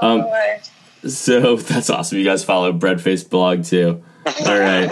[0.00, 0.58] Um, Or-
[1.08, 2.18] So that's awesome.
[2.18, 4.02] You guys follow Breadface blog too.
[4.46, 4.88] All right.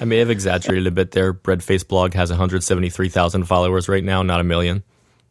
[0.00, 1.32] I may have exaggerated a bit there.
[1.32, 4.82] Breadface blog has 173,000 followers right now, not a million.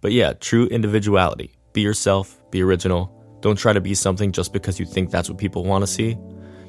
[0.01, 1.51] But yeah, true individuality.
[1.73, 3.11] Be yourself, be original.
[3.41, 6.17] Don't try to be something just because you think that's what people want to see.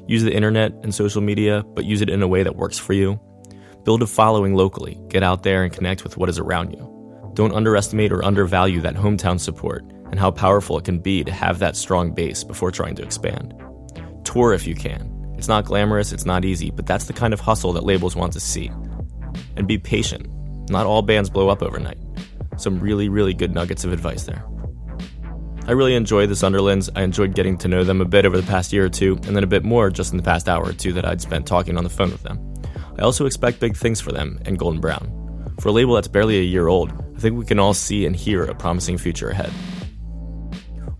[0.07, 2.93] Use the internet and social media, but use it in a way that works for
[2.93, 3.19] you.
[3.83, 4.97] Build a following locally.
[5.09, 7.31] Get out there and connect with what is around you.
[7.33, 11.59] Don't underestimate or undervalue that hometown support and how powerful it can be to have
[11.59, 13.53] that strong base before trying to expand.
[14.23, 15.13] Tour if you can.
[15.37, 18.33] It's not glamorous, it's not easy, but that's the kind of hustle that labels want
[18.33, 18.71] to see.
[19.55, 20.27] And be patient.
[20.69, 21.99] Not all bands blow up overnight.
[22.57, 24.43] Some really, really good nuggets of advice there.
[25.67, 26.89] I really enjoy the Sunderlands.
[26.95, 29.35] I enjoyed getting to know them a bit over the past year or two, and
[29.35, 31.77] then a bit more just in the past hour or two that I'd spent talking
[31.77, 32.39] on the phone with them.
[32.97, 35.53] I also expect big things for them and Golden Brown.
[35.59, 38.15] For a label that's barely a year old, I think we can all see and
[38.15, 39.51] hear a promising future ahead.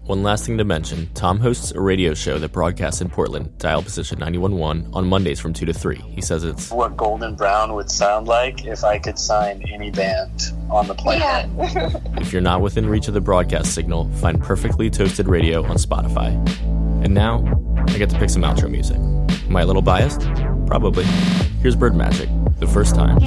[0.08, 3.84] One last thing to mention Thom hosts a radio show that broadcasts in Portland, dial
[3.84, 5.98] position 911, on Mondays from 2 to 3.
[5.98, 10.54] He says it's What Golden Brown would sound like if I could sign any band
[10.70, 11.52] on the planet.
[11.58, 12.00] Yeah.
[12.22, 16.32] If you're not within reach of the broadcast signal, find Perfectly Toasted Radio on Spotify.
[17.04, 17.44] And now,
[17.90, 18.96] I get to pick some outro music.
[18.98, 20.22] Am I a little biased?
[20.68, 21.04] Probably.
[21.62, 23.18] Here's Berdmajik, the first time.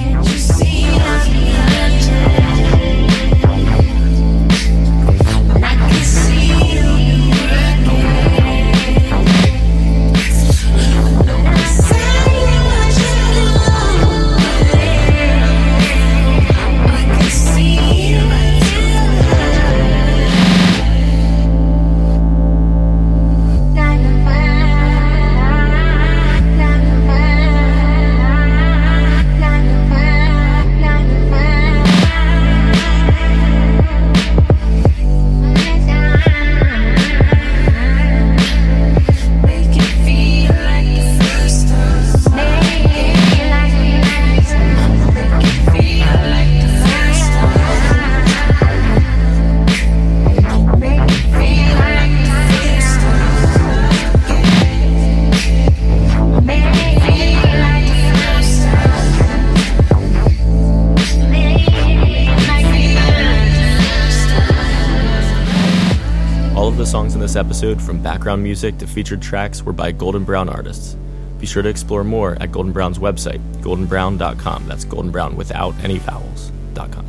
[67.41, 70.95] Episode, from background music to featured tracks, were by Golden Brown artists.
[71.39, 74.67] Be sure to explore more at Golden Brown's website, goldenbrown.com.
[74.67, 77.05] That's Golden Brown without any vowels.com.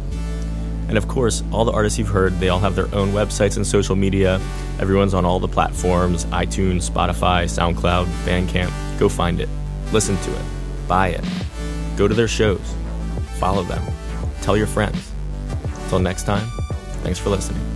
[0.88, 3.66] And of course, all the artists you've heard, they all have their own websites and
[3.66, 4.40] social media.
[4.80, 8.98] Everyone's on all the platforms iTunes, Spotify, SoundCloud, Bandcamp.
[8.98, 9.48] Go find it.
[9.92, 10.44] Listen to it.
[10.88, 11.24] Buy it.
[11.96, 12.74] Go to their shows.
[13.38, 13.82] Follow them.
[14.40, 15.12] Tell your friends.
[15.84, 16.48] Until next time,
[17.02, 17.71] thanks for listening.